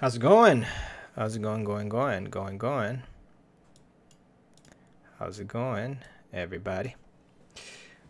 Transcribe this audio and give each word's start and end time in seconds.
How's 0.00 0.14
it 0.14 0.20
going? 0.20 0.64
How's 1.16 1.34
it 1.34 1.42
going, 1.42 1.64
going, 1.64 1.88
going, 1.88 2.26
going, 2.26 2.56
going? 2.56 3.02
How's 5.18 5.40
it 5.40 5.48
going, 5.48 5.98
everybody? 6.32 6.94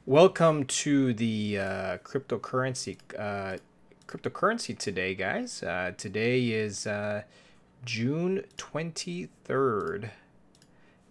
Welcome 0.05 0.65
to 0.65 1.15
the 1.15 1.59
uh, 1.59 1.97
cryptocurrency 2.05 2.99
uh, 3.19 3.57
cryptocurrency 4.07 4.77
today, 4.77 5.15
guys. 5.15 5.63
Uh, 5.63 5.93
today 5.97 6.49
is 6.49 6.87
uh, 6.87 7.23
June 7.87 8.45
23rd, 8.59 10.11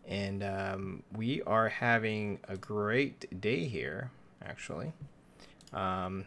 and 0.08 0.44
um, 0.44 1.02
we 1.12 1.42
are 1.42 1.70
having 1.70 2.38
a 2.48 2.56
great 2.56 3.42
day 3.42 3.66
here, 3.66 4.12
actually. 4.46 4.94
Um, 5.74 6.26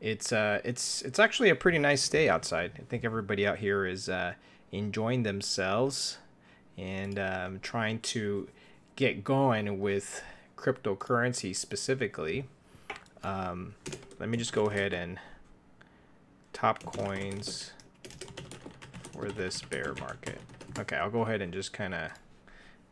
it's 0.00 0.32
uh 0.32 0.60
it's 0.64 1.02
it's 1.02 1.18
actually 1.18 1.50
a 1.50 1.54
pretty 1.54 1.78
nice 1.78 2.08
day 2.08 2.28
outside. 2.28 2.72
I 2.78 2.82
think 2.82 3.04
everybody 3.04 3.46
out 3.46 3.58
here 3.58 3.86
is 3.86 4.08
uh, 4.08 4.34
enjoying 4.70 5.22
themselves 5.22 6.18
and 6.76 7.18
um, 7.18 7.60
trying 7.60 8.00
to 8.00 8.48
get 8.96 9.24
going 9.24 9.80
with 9.80 10.22
cryptocurrency 10.56 11.54
specifically. 11.54 12.44
Um, 13.22 13.74
let 14.20 14.28
me 14.28 14.38
just 14.38 14.52
go 14.52 14.66
ahead 14.66 14.92
and 14.92 15.18
top 16.52 16.84
coins 16.84 17.72
for 19.12 19.28
this 19.30 19.60
bear 19.62 19.94
market. 19.98 20.40
Okay, 20.78 20.96
I'll 20.96 21.10
go 21.10 21.22
ahead 21.22 21.42
and 21.42 21.52
just 21.52 21.72
kind 21.72 21.94
of 21.94 22.12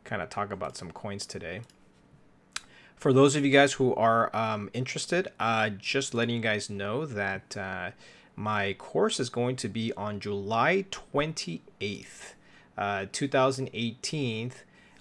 kind 0.03 0.23
of 0.23 0.29
talk 0.29 0.51
about 0.51 0.77
some 0.77 0.91
coins 0.91 1.27
today 1.27 1.61
for 2.97 3.13
those 3.13 3.37
of 3.37 3.45
you 3.45 3.53
guys 3.53 3.75
who 3.75 3.95
are 3.95 4.35
um, 4.35 4.71
interested, 4.73 5.29
uh, 5.39 5.69
just 5.69 6.15
letting 6.15 6.35
you 6.35 6.41
guys 6.41 6.71
know 6.71 7.05
that 7.05 7.57
uh, 7.57 7.91
my 8.35 8.73
course 8.75 9.21
is 9.21 9.29
going 9.29 9.57
to 9.57 9.69
be 9.69 9.93
on 9.95 10.19
July 10.19 10.87
28th, 10.91 12.33
uh, 12.77 13.07
2018. 13.13 14.53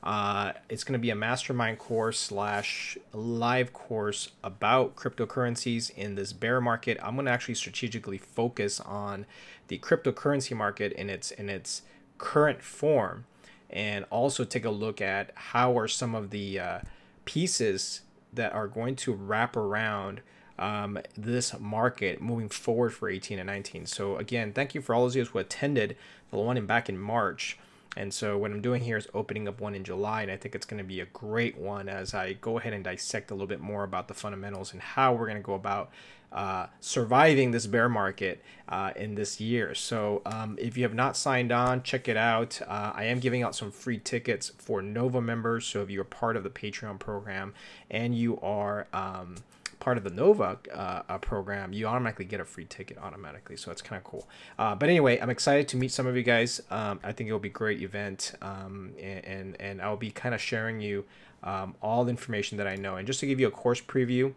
Uh, 0.03 0.51
it's 0.69 0.83
going 0.83 0.93
to 0.93 0.99
be 0.99 1.09
a 1.09 1.15
mastermind 1.15 1.79
course 1.79 2.19
slash 2.19 2.97
live 3.11 3.73
course 3.73 4.29
about 4.43 4.95
cryptocurrencies 4.95 5.89
in 5.89 6.15
this 6.15 6.31
bear 6.31 6.61
market. 6.61 6.97
I'm 7.01 7.15
going 7.15 7.25
to 7.25 7.31
actually 7.31 7.55
strategically 7.55 8.17
focus 8.17 8.79
on 8.79 9.25
the 9.67 9.79
cryptocurrency 9.79 10.55
market 10.55 10.91
in 10.93 11.09
its 11.09 11.31
in 11.31 11.49
its 11.49 11.81
current 12.19 12.61
form, 12.61 13.25
and 13.69 14.05
also 14.11 14.43
take 14.43 14.63
a 14.63 14.69
look 14.69 15.01
at 15.01 15.31
how 15.33 15.77
are 15.77 15.87
some 15.87 16.13
of 16.13 16.29
the 16.29 16.59
uh, 16.59 16.79
pieces 17.25 18.01
that 18.33 18.53
are 18.53 18.67
going 18.67 18.95
to 18.97 19.13
wrap 19.13 19.55
around 19.55 20.21
um, 20.57 20.97
this 21.17 21.57
market 21.59 22.21
moving 22.21 22.49
forward 22.49 22.93
for 22.93 23.09
18 23.09 23.39
and 23.39 23.47
19. 23.47 23.85
So 23.85 24.17
again, 24.17 24.53
thank 24.53 24.73
you 24.73 24.81
for 24.81 24.95
all 24.95 25.03
those 25.03 25.13
of 25.13 25.19
you 25.19 25.25
who 25.25 25.39
attended 25.39 25.97
the 26.31 26.37
one 26.37 26.63
back 26.65 26.87
in 26.87 26.97
March. 26.97 27.57
And 27.95 28.13
so 28.13 28.37
what 28.37 28.51
I'm 28.51 28.61
doing 28.61 28.81
here 28.81 28.97
is 28.97 29.07
opening 29.13 29.47
up 29.47 29.61
one 29.61 29.75
in 29.75 29.83
July, 29.83 30.21
and 30.23 30.31
I 30.31 30.37
think 30.37 30.53
it's 30.53 30.65
going 30.65 30.79
to 30.79 30.83
be 30.83 30.99
a 30.99 31.05
great 31.05 31.57
one 31.57 31.87
as 31.87 32.13
I 32.13 32.33
go 32.33 32.57
ahead 32.57 32.73
and 32.73 32.83
dissect 32.83 33.31
a 33.31 33.33
little 33.33 33.47
bit 33.47 33.61
more 33.61 33.83
about 33.83 34.07
the 34.07 34.13
fundamentals 34.13 34.73
and 34.73 34.81
how 34.81 35.13
we're 35.13 35.27
going 35.27 35.37
to 35.37 35.43
go 35.43 35.53
about 35.53 35.91
uh, 36.31 36.67
surviving 36.81 37.51
this 37.51 37.65
bear 37.65 37.87
market 37.87 38.43
uh, 38.67 38.91
in 38.97 39.15
this 39.15 39.39
year. 39.39 39.73
So 39.73 40.21
um, 40.25 40.57
if 40.59 40.75
you 40.75 40.83
have 40.83 40.93
not 40.93 41.15
signed 41.15 41.51
on, 41.53 41.81
check 41.81 42.09
it 42.09 42.17
out. 42.17 42.61
Uh, 42.67 42.91
I 42.93 43.05
am 43.05 43.19
giving 43.19 43.41
out 43.41 43.55
some 43.55 43.71
free 43.71 43.97
tickets 43.97 44.51
for 44.57 44.81
Nova 44.81 45.21
members. 45.21 45.65
So 45.65 45.81
if 45.81 45.89
you're 45.89 46.03
part 46.03 46.35
of 46.35 46.43
the 46.43 46.49
Patreon 46.49 46.99
program 46.99 47.53
and 47.89 48.17
you 48.17 48.37
are 48.41 48.87
um, 48.91 49.35
part 49.79 49.97
of 49.97 50.03
the 50.03 50.09
Nova 50.09 50.57
uh, 50.73 51.17
program, 51.19 51.73
you 51.73 51.85
automatically 51.85 52.25
get 52.25 52.39
a 52.39 52.45
free 52.45 52.65
ticket 52.65 52.97
automatically. 52.97 53.57
So 53.57 53.71
it's 53.71 53.81
kind 53.81 53.97
of 53.97 54.03
cool. 54.03 54.27
Uh, 54.57 54.75
but 54.75 54.89
anyway, 54.89 55.19
I'm 55.19 55.29
excited 55.29 55.67
to 55.69 55.77
meet 55.77 55.91
some 55.91 56.07
of 56.07 56.15
you 56.15 56.23
guys. 56.23 56.61
Um, 56.69 56.99
I 57.03 57.11
think 57.11 57.29
it 57.29 57.31
will 57.31 57.39
be 57.39 57.49
a 57.49 57.51
great 57.51 57.81
event, 57.81 58.33
um, 58.41 58.93
and, 59.01 59.25
and, 59.25 59.61
and 59.61 59.81
I'll 59.81 59.97
be 59.97 60.11
kind 60.11 60.35
of 60.35 60.41
sharing 60.41 60.79
you 60.79 61.05
um, 61.43 61.75
all 61.81 62.03
the 62.03 62.11
information 62.11 62.57
that 62.57 62.67
I 62.67 62.75
know. 62.75 62.95
And 62.95 63.05
just 63.05 63.19
to 63.21 63.27
give 63.27 63.39
you 63.39 63.47
a 63.47 63.51
course 63.51 63.81
preview. 63.81 64.33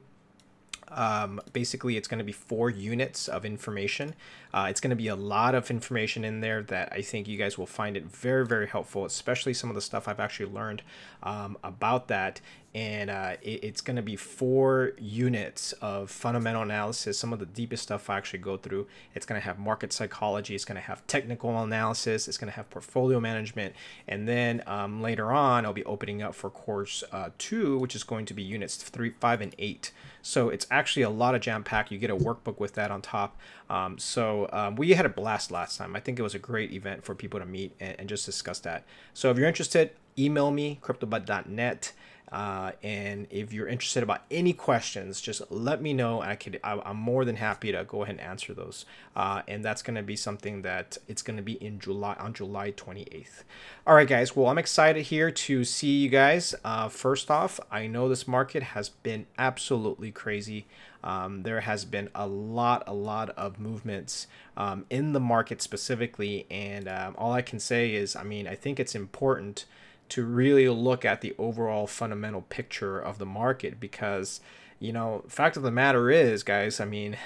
Um, 0.90 1.38
basically, 1.52 1.98
it's 1.98 2.08
going 2.08 2.18
to 2.18 2.24
be 2.24 2.32
four 2.32 2.70
units 2.70 3.28
of 3.28 3.44
information. 3.44 4.14
Uh, 4.54 4.68
it's 4.70 4.80
going 4.80 4.88
to 4.88 4.96
be 4.96 5.08
a 5.08 5.16
lot 5.16 5.54
of 5.54 5.70
information 5.70 6.24
in 6.24 6.40
there 6.40 6.62
that 6.62 6.90
I 6.92 7.02
think 7.02 7.28
you 7.28 7.36
guys 7.36 7.58
will 7.58 7.66
find 7.66 7.94
it 7.94 8.04
very, 8.04 8.46
very 8.46 8.66
helpful, 8.66 9.04
especially 9.04 9.52
some 9.52 9.68
of 9.68 9.74
the 9.74 9.82
stuff 9.82 10.08
I've 10.08 10.18
actually 10.18 10.50
learned 10.50 10.82
um, 11.22 11.58
about 11.62 12.08
that. 12.08 12.40
And 12.74 13.10
uh, 13.10 13.36
it, 13.42 13.64
it's 13.64 13.80
going 13.80 13.96
to 13.96 14.02
be 14.02 14.16
four 14.16 14.92
units 14.98 15.72
of 15.80 16.10
fundamental 16.10 16.62
analysis, 16.62 17.18
some 17.18 17.32
of 17.32 17.38
the 17.38 17.46
deepest 17.46 17.82
stuff 17.82 18.08
I 18.10 18.16
actually 18.16 18.40
go 18.40 18.56
through. 18.56 18.86
It's 19.14 19.24
going 19.26 19.40
to 19.40 19.44
have 19.44 19.58
market 19.58 19.92
psychology, 19.92 20.54
it's 20.54 20.64
going 20.64 20.76
to 20.76 20.82
have 20.82 21.06
technical 21.06 21.58
analysis, 21.62 22.28
it's 22.28 22.36
going 22.36 22.50
to 22.50 22.56
have 22.56 22.68
portfolio 22.70 23.20
management. 23.20 23.74
And 24.06 24.28
then 24.28 24.62
um, 24.66 25.00
later 25.00 25.32
on, 25.32 25.64
I'll 25.64 25.72
be 25.72 25.84
opening 25.84 26.22
up 26.22 26.34
for 26.34 26.50
course 26.50 27.02
uh, 27.10 27.30
two, 27.38 27.78
which 27.78 27.96
is 27.96 28.04
going 28.04 28.26
to 28.26 28.34
be 28.34 28.42
units 28.42 28.76
three, 28.76 29.14
five, 29.18 29.40
and 29.40 29.54
eight. 29.58 29.92
So 30.22 30.50
it's 30.50 30.66
actually 30.70 31.02
a 31.02 31.10
lot 31.10 31.34
of 31.34 31.40
jam 31.40 31.64
packed. 31.64 31.90
You 31.90 31.98
get 31.98 32.10
a 32.10 32.16
workbook 32.16 32.58
with 32.58 32.74
that 32.74 32.90
on 32.90 33.00
top. 33.00 33.38
Um, 33.70 33.98
so 33.98 34.48
um, 34.52 34.76
we 34.76 34.90
had 34.90 35.06
a 35.06 35.08
blast 35.08 35.50
last 35.50 35.78
time. 35.78 35.96
I 35.96 36.00
think 36.00 36.18
it 36.18 36.22
was 36.22 36.34
a 36.34 36.38
great 36.38 36.72
event 36.72 37.04
for 37.04 37.14
people 37.14 37.40
to 37.40 37.46
meet 37.46 37.74
and, 37.80 37.96
and 37.98 38.08
just 38.08 38.26
discuss 38.26 38.58
that. 38.60 38.84
So 39.14 39.30
if 39.30 39.38
you're 39.38 39.48
interested, 39.48 39.92
email 40.18 40.50
me, 40.50 40.78
cryptobud.net. 40.82 41.92
Uh, 42.30 42.72
and 42.82 43.26
if 43.30 43.52
you're 43.52 43.68
interested 43.68 44.02
about 44.02 44.22
any 44.30 44.52
questions, 44.52 45.20
just 45.20 45.42
let 45.50 45.80
me 45.80 45.92
know. 45.92 46.20
I 46.20 46.36
could, 46.36 46.60
I, 46.62 46.80
am 46.84 46.96
more 46.96 47.24
than 47.24 47.36
happy 47.36 47.72
to 47.72 47.84
go 47.84 48.02
ahead 48.02 48.16
and 48.16 48.20
answer 48.20 48.52
those. 48.52 48.84
Uh, 49.16 49.42
and 49.48 49.64
that's 49.64 49.82
going 49.82 49.96
to 49.96 50.02
be 50.02 50.16
something 50.16 50.62
that 50.62 50.98
it's 51.08 51.22
going 51.22 51.36
to 51.36 51.42
be 51.42 51.54
in 51.54 51.78
July 51.78 52.14
on 52.18 52.34
July 52.34 52.72
28th. 52.72 53.44
All 53.86 53.94
right, 53.94 54.08
guys. 54.08 54.36
Well, 54.36 54.48
I'm 54.48 54.58
excited 54.58 55.04
here 55.04 55.30
to 55.30 55.64
see 55.64 56.02
you 56.02 56.08
guys. 56.08 56.54
Uh, 56.64 56.88
first 56.88 57.30
off, 57.30 57.58
I 57.70 57.86
know 57.86 58.08
this 58.08 58.28
market 58.28 58.62
has 58.62 58.88
been 58.90 59.26
absolutely 59.38 60.10
crazy. 60.10 60.66
Um, 61.02 61.42
there 61.44 61.60
has 61.60 61.84
been 61.84 62.10
a 62.14 62.26
lot, 62.26 62.82
a 62.86 62.92
lot 62.92 63.30
of 63.30 63.58
movements 63.58 64.26
um, 64.56 64.84
in 64.90 65.12
the 65.12 65.20
market 65.20 65.62
specifically, 65.62 66.46
and 66.50 66.88
um, 66.88 67.14
all 67.16 67.32
I 67.32 67.42
can 67.42 67.60
say 67.60 67.94
is, 67.94 68.16
I 68.16 68.24
mean, 68.24 68.46
I 68.46 68.56
think 68.56 68.80
it's 68.80 68.94
important 68.94 69.64
to 70.10 70.24
really 70.24 70.68
look 70.68 71.04
at 71.04 71.20
the 71.20 71.34
overall 71.38 71.86
fundamental 71.86 72.42
picture 72.42 72.98
of 72.98 73.18
the 73.18 73.26
market 73.26 73.78
because 73.80 74.40
you 74.78 74.92
know 74.92 75.24
fact 75.28 75.56
of 75.56 75.62
the 75.62 75.70
matter 75.70 76.10
is 76.10 76.42
guys 76.42 76.80
i 76.80 76.84
mean 76.84 77.16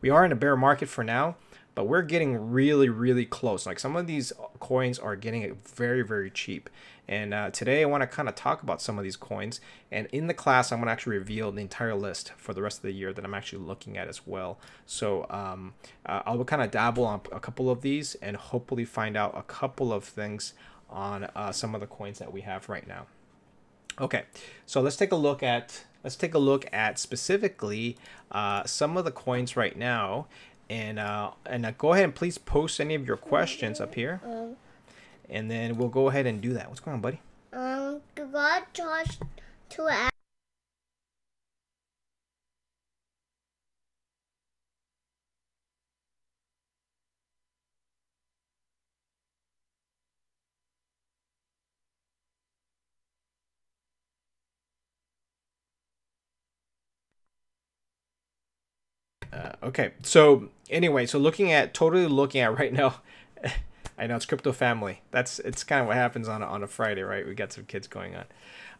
we 0.00 0.10
are 0.10 0.24
in 0.24 0.32
a 0.32 0.36
bear 0.36 0.56
market 0.56 0.88
for 0.88 1.04
now 1.04 1.36
but 1.74 1.84
we're 1.84 2.02
getting 2.02 2.50
really 2.52 2.88
really 2.88 3.24
close. 3.24 3.66
Like 3.66 3.78
some 3.78 3.96
of 3.96 4.06
these 4.06 4.32
coins 4.60 4.98
are 4.98 5.16
getting 5.16 5.56
very 5.74 6.02
very 6.02 6.30
cheap. 6.30 6.68
And 7.08 7.34
uh, 7.34 7.50
today 7.50 7.82
i 7.82 7.84
want 7.84 8.02
to 8.02 8.06
kind 8.06 8.28
of 8.28 8.34
talk 8.34 8.62
about 8.62 8.80
some 8.80 8.96
of 8.96 9.04
these 9.04 9.16
coins 9.16 9.60
and 9.90 10.06
in 10.12 10.28
the 10.28 10.34
class 10.34 10.70
i'm 10.70 10.78
going 10.78 10.86
to 10.86 10.92
actually 10.92 11.18
reveal 11.18 11.50
the 11.50 11.60
entire 11.60 11.96
list 11.96 12.32
for 12.36 12.54
the 12.54 12.62
rest 12.62 12.78
of 12.78 12.82
the 12.82 12.92
year 12.92 13.12
that 13.12 13.24
i'm 13.24 13.34
actually 13.34 13.64
looking 13.64 13.98
at 13.98 14.08
as 14.08 14.26
well. 14.26 14.58
So 14.86 15.26
um, 15.28 15.74
uh, 16.06 16.22
i'll 16.26 16.44
kind 16.44 16.62
of 16.62 16.70
dabble 16.70 17.04
on 17.04 17.22
a 17.32 17.40
couple 17.40 17.70
of 17.70 17.82
these 17.82 18.14
and 18.16 18.36
hopefully 18.36 18.84
find 18.84 19.16
out 19.16 19.36
a 19.36 19.42
couple 19.42 19.92
of 19.92 20.04
things 20.04 20.54
on 20.92 21.24
uh, 21.24 21.52
some 21.52 21.74
of 21.74 21.80
the 21.80 21.86
coins 21.86 22.18
that 22.18 22.32
we 22.32 22.42
have 22.42 22.68
right 22.68 22.86
now. 22.86 23.06
Okay, 24.00 24.24
so 24.66 24.80
let's 24.80 24.96
take 24.96 25.12
a 25.12 25.16
look 25.16 25.42
at 25.42 25.84
let's 26.02 26.16
take 26.16 26.34
a 26.34 26.38
look 26.38 26.66
at 26.72 26.98
specifically 26.98 27.96
uh, 28.30 28.64
some 28.64 28.96
of 28.96 29.04
the 29.04 29.10
coins 29.10 29.56
right 29.56 29.76
now, 29.76 30.26
and 30.70 30.98
uh, 30.98 31.32
and 31.46 31.66
uh, 31.66 31.72
go 31.72 31.92
ahead 31.92 32.04
and 32.04 32.14
please 32.14 32.38
post 32.38 32.80
any 32.80 32.94
of 32.94 33.06
your 33.06 33.16
questions 33.16 33.80
up 33.80 33.94
here, 33.94 34.20
and 35.28 35.50
then 35.50 35.76
we'll 35.76 35.88
go 35.88 36.08
ahead 36.08 36.26
and 36.26 36.40
do 36.40 36.54
that. 36.54 36.68
What's 36.68 36.80
going 36.80 36.94
on, 36.94 37.00
buddy? 37.00 37.20
Um, 37.52 38.00
got 38.14 38.72
charged 38.72 39.22
to 39.70 39.86
okay, 59.62 59.92
so 60.02 60.48
anyway, 60.70 61.06
so 61.06 61.18
looking 61.18 61.52
at 61.52 61.74
totally 61.74 62.06
looking 62.06 62.40
at 62.40 62.58
right 62.58 62.72
now, 62.72 62.96
I 63.98 64.06
know 64.06 64.16
it's 64.16 64.26
crypto 64.26 64.52
family. 64.52 65.00
That's 65.10 65.38
it's 65.40 65.64
kind 65.64 65.80
of 65.82 65.86
what 65.86 65.96
happens 65.96 66.28
on 66.28 66.42
a, 66.42 66.46
on 66.46 66.62
a 66.62 66.66
Friday, 66.66 67.02
right? 67.02 67.26
We 67.26 67.34
got 67.34 67.52
some 67.52 67.64
kids 67.64 67.86
going 67.86 68.16
on. 68.16 68.24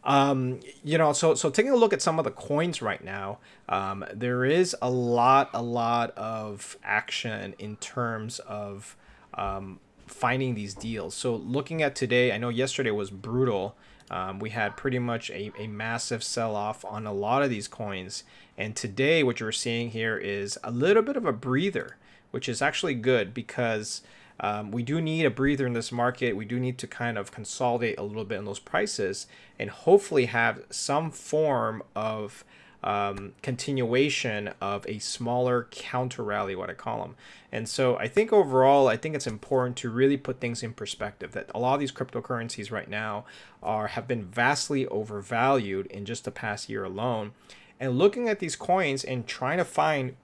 Um, 0.05 0.59
you 0.83 0.97
know, 0.97 1.13
so 1.13 1.33
so 1.33 1.49
taking 1.49 1.71
a 1.71 1.77
look 1.77 1.93
at 1.93 2.01
some 2.01 2.19
of 2.19 2.25
the 2.25 2.31
coins 2.31 2.81
right 2.81 3.03
now, 3.03 3.39
um, 3.69 4.03
there 4.13 4.43
is 4.43 4.75
a 4.81 4.89
lot 4.89 5.49
a 5.53 5.61
lot 5.61 6.11
of 6.17 6.77
action 6.83 7.55
in 7.57 7.77
terms 7.77 8.39
of 8.39 8.97
um, 9.35 9.79
finding 10.07 10.55
these 10.55 10.73
deals. 10.73 11.15
So 11.15 11.35
looking 11.35 11.81
at 11.81 11.95
today, 11.95 12.31
I 12.31 12.37
know 12.37 12.49
yesterday 12.49 12.91
was 12.91 13.09
brutal. 13.09 13.75
Um, 14.15 14.39
we 14.39 14.51
had 14.51 14.77
pretty 14.77 14.99
much 14.99 15.25
a, 15.31 15.51
a 15.57 15.67
massive 15.67 16.23
sell 16.23 16.55
off 16.55 16.85
on 16.85 17.07
a 17.07 17.13
lot 17.25 17.43
of 17.43 17.49
these 17.49 17.67
coins. 17.67 18.23
And 18.57 18.75
today, 18.75 19.23
what 19.23 19.39
you're 19.39 19.61
seeing 19.65 19.89
here 19.89 20.17
is 20.17 20.59
a 20.63 20.71
little 20.71 21.03
bit 21.03 21.17
of 21.17 21.25
a 21.25 21.33
breather, 21.47 21.97
which 22.31 22.47
is 22.47 22.61
actually 22.61 22.95
good 22.95 23.33
because 23.33 24.03
Um, 24.39 24.71
we 24.71 24.83
do 24.83 24.99
need 24.99 25.25
a 25.25 25.29
breather 25.29 25.67
in 25.67 25.73
this 25.73 25.91
market. 25.91 26.35
We 26.35 26.45
do 26.53 26.59
need 26.59 26.77
to 26.79 26.87
kind 26.87 27.17
of 27.17 27.31
consolidate 27.31 27.99
a 27.99 28.03
little 28.03 28.25
bit 28.25 28.39
in 28.39 28.45
those 28.45 28.63
prices 28.73 29.27
and 29.59 29.69
hopefully 29.69 30.25
have 30.25 30.55
some 30.69 31.11
form 31.11 31.83
of 31.95 32.43
um, 32.83 33.33
continuation 33.41 34.53
of 34.61 34.85
a 34.87 34.99
smaller 34.99 35.67
counter 35.71 36.23
rally, 36.23 36.55
what 36.55 36.69
I 36.69 36.73
call 36.73 37.01
them. 37.01 37.15
And 37.51 37.69
so 37.69 37.97
I 37.97 38.07
think 38.07 38.33
overall, 38.33 38.87
I 38.87 38.97
think 38.97 39.15
it's 39.15 39.27
important 39.27 39.77
to 39.77 39.89
really 39.89 40.17
put 40.17 40.39
things 40.39 40.63
in 40.63 40.73
perspective 40.73 41.31
that 41.33 41.49
a 41.53 41.59
lot 41.59 41.75
of 41.75 41.79
these 41.79 41.91
cryptocurrencies 41.91 42.71
right 42.71 42.89
now 42.89 43.25
are 43.61 43.87
have 43.87 44.07
been 44.07 44.23
vastly 44.23 44.87
overvalued 44.87 45.85
in 45.87 46.05
just 46.05 46.25
the 46.25 46.31
past 46.31 46.69
year 46.69 46.83
alone. 46.83 47.31
And 47.79 47.97
looking 47.97 48.29
at 48.29 48.39
these 48.39 48.55
coins 48.55 49.03
and 49.03 49.27
trying 49.27 49.57
to 49.57 49.65
find 49.65 50.15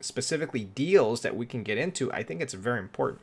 specifically 0.00 0.64
deals 0.64 1.22
that 1.22 1.36
we 1.36 1.46
can 1.46 1.62
get 1.62 1.78
into, 1.78 2.12
I 2.12 2.22
think 2.22 2.40
it's 2.40 2.54
very 2.54 2.78
important. 2.78 3.22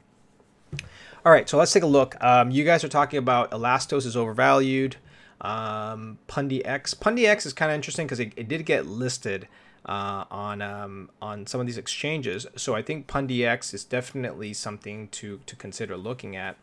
All 1.26 1.32
right, 1.32 1.50
so 1.50 1.58
let's 1.58 1.74
take 1.74 1.84
a 1.84 1.88
look. 1.88 2.22
Um, 2.24 2.52
you 2.52 2.64
guys 2.64 2.84
are 2.84 2.90
talking 2.90 3.18
about 3.18 3.52
Elastos 3.52 4.06
is 4.06 4.16
overvalued. 4.16 4.98
Um, 5.46 6.18
Pundi 6.28 6.64
X. 6.66 6.96
Pundi 6.96 7.28
X 7.28 7.46
is 7.46 7.54
kind 7.54 7.72
of 7.72 7.76
interesting 7.76 8.08
because 8.08 8.20
it, 8.20 8.34
it, 8.36 8.48
did 8.48 8.66
get 8.66 8.88
listed 8.88 9.48
uh, 9.86 10.26
on 10.32 10.64
um, 10.64 11.12
on 11.22 11.46
some 11.46 11.62
of 11.62 11.68
these 11.68 11.78
exchanges. 11.78 12.48
So 12.56 12.74
I 12.74 12.82
think 12.82 13.06
Pundi 13.06 13.46
X 13.46 13.72
is 13.72 13.84
definitely 13.84 14.54
something 14.54 15.08
to 15.10 15.40
to 15.46 15.56
consider 15.56 15.98
looking 15.98 16.36
at. 16.36 16.58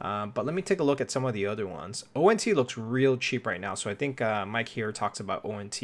Um, 0.00 0.30
but 0.30 0.46
let 0.46 0.54
me 0.54 0.62
take 0.62 0.78
a 0.78 0.84
look 0.84 1.00
at 1.00 1.10
some 1.10 1.24
of 1.24 1.34
the 1.34 1.46
other 1.46 1.66
ones. 1.66 2.04
ONT 2.14 2.46
looks 2.46 2.78
real 2.78 3.16
cheap 3.16 3.44
right 3.44 3.60
now. 3.60 3.74
So 3.74 3.90
I 3.90 3.96
think 3.96 4.20
uh, 4.20 4.46
Mike 4.46 4.68
here 4.68 4.92
talks 4.92 5.18
about 5.18 5.44
ONT. 5.44 5.82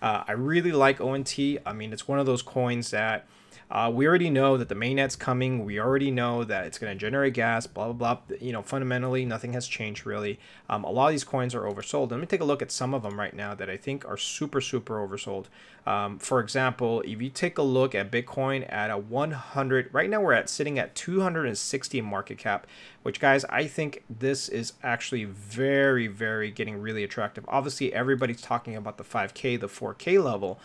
Uh, 0.00 0.22
I 0.28 0.32
really 0.32 0.70
like 0.70 1.00
ONT. 1.00 1.36
I 1.66 1.72
mean, 1.72 1.92
it's 1.92 2.06
one 2.06 2.20
of 2.20 2.26
those 2.26 2.42
coins 2.42 2.92
that 2.92 3.26
uh, 3.70 3.90
we 3.92 4.06
already 4.06 4.30
know 4.30 4.56
that 4.56 4.68
the 4.68 4.74
mainnet's 4.74 5.16
coming. 5.16 5.64
We 5.64 5.80
already 5.80 6.12
know 6.12 6.44
that 6.44 6.66
it's 6.66 6.78
going 6.78 6.92
to 6.92 6.98
generate 6.98 7.34
gas, 7.34 7.66
blah, 7.66 7.92
blah, 7.92 8.14
blah. 8.14 8.36
You 8.40 8.52
know, 8.52 8.62
fundamentally, 8.62 9.24
nothing 9.24 9.54
has 9.54 9.66
changed 9.66 10.06
really. 10.06 10.38
Um, 10.68 10.84
a 10.84 10.90
lot 10.90 11.06
of 11.06 11.12
these 11.12 11.24
coins 11.24 11.52
are 11.54 11.62
oversold. 11.62 12.12
Let 12.12 12.20
me 12.20 12.26
take 12.26 12.40
a 12.40 12.44
look 12.44 12.62
at 12.62 12.70
some 12.70 12.94
of 12.94 13.02
them 13.02 13.18
right 13.18 13.34
now 13.34 13.54
that 13.54 13.68
I 13.68 13.76
think 13.76 14.06
are 14.06 14.16
super, 14.16 14.60
super 14.60 15.04
oversold. 15.04 15.46
Um, 15.84 16.18
for 16.18 16.40
example, 16.40 17.00
if 17.02 17.20
you 17.20 17.28
take 17.28 17.58
a 17.58 17.62
look 17.62 17.94
at 17.94 18.10
Bitcoin 18.10 18.70
at 18.72 18.90
a 18.90 18.98
100, 18.98 19.92
right 19.92 20.10
now 20.10 20.20
we're 20.20 20.32
at 20.32 20.48
sitting 20.48 20.78
at 20.78 20.94
260 20.94 22.00
market 22.02 22.38
cap, 22.38 22.68
which 23.02 23.18
guys, 23.18 23.44
I 23.46 23.66
think 23.66 24.04
this 24.08 24.48
is 24.48 24.74
actually 24.84 25.24
very, 25.24 26.06
very 26.06 26.52
getting 26.52 26.80
really 26.80 27.02
attractive. 27.02 27.44
Obviously, 27.48 27.92
everybody's 27.92 28.42
talking 28.42 28.76
about 28.76 28.96
the 28.96 29.04
5K, 29.04 29.58
the 29.58 29.68
4K 29.68 30.22
level. 30.22 30.60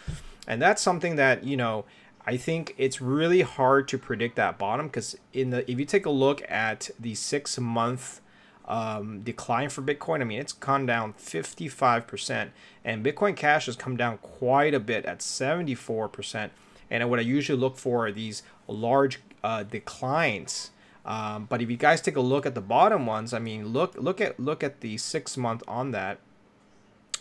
And 0.48 0.62
that's 0.62 0.81
something 0.81 1.18
that, 1.18 1.44
you 1.44 1.56
know, 1.56 1.86
I 2.25 2.38
think 2.38 2.75
it's 2.77 3.01
really 3.01 3.41
hard 3.41 3.88
to 3.89 3.97
predict 3.97 4.35
that 4.35 4.57
bottom 4.57 4.88
because 4.88 5.18
in 5.33 5.50
the 5.50 5.69
if 5.69 5.79
you 5.79 5.85
take 5.85 6.06
a 6.06 6.12
look 6.12 6.44
at 6.50 6.89
the 7.00 7.15
six 7.15 7.59
month 7.59 8.21
um, 8.65 9.21
decline 9.21 9.69
for 9.69 9.81
Bitcoin, 9.81 10.21
I 10.21 10.25
mean 10.25 10.39
it's 10.39 10.53
gone 10.53 10.85
down 10.85 11.13
55%, 11.13 12.50
and 12.85 13.03
Bitcoin 13.03 13.35
Cash 13.35 13.65
has 13.65 13.75
come 13.75 13.97
down 13.97 14.19
quite 14.19 14.73
a 14.73 14.79
bit 14.79 15.06
at 15.06 15.19
74%. 15.19 16.51
And 16.89 17.09
what 17.09 17.19
I 17.19 17.23
usually 17.23 17.57
look 17.57 17.77
for 17.77 18.07
are 18.07 18.12
these 18.12 18.44
large 18.67 19.19
uh, 19.44 19.63
declines. 19.63 20.71
Um, 21.06 21.45
but 21.50 21.62
if 21.62 21.71
you 21.71 21.77
guys 21.77 22.01
take 22.01 22.15
a 22.15 22.21
look 22.21 22.45
at 22.45 22.53
the 22.53 22.62
bottom 22.62 23.06
ones, 23.07 23.33
I 23.33 23.39
mean 23.39 23.69
look 23.69 23.95
look 23.95 24.21
at 24.21 24.39
look 24.39 24.63
at 24.63 24.81
the 24.81 24.97
six 24.97 25.38
month 25.38 25.63
on 25.67 25.91
that, 25.91 26.19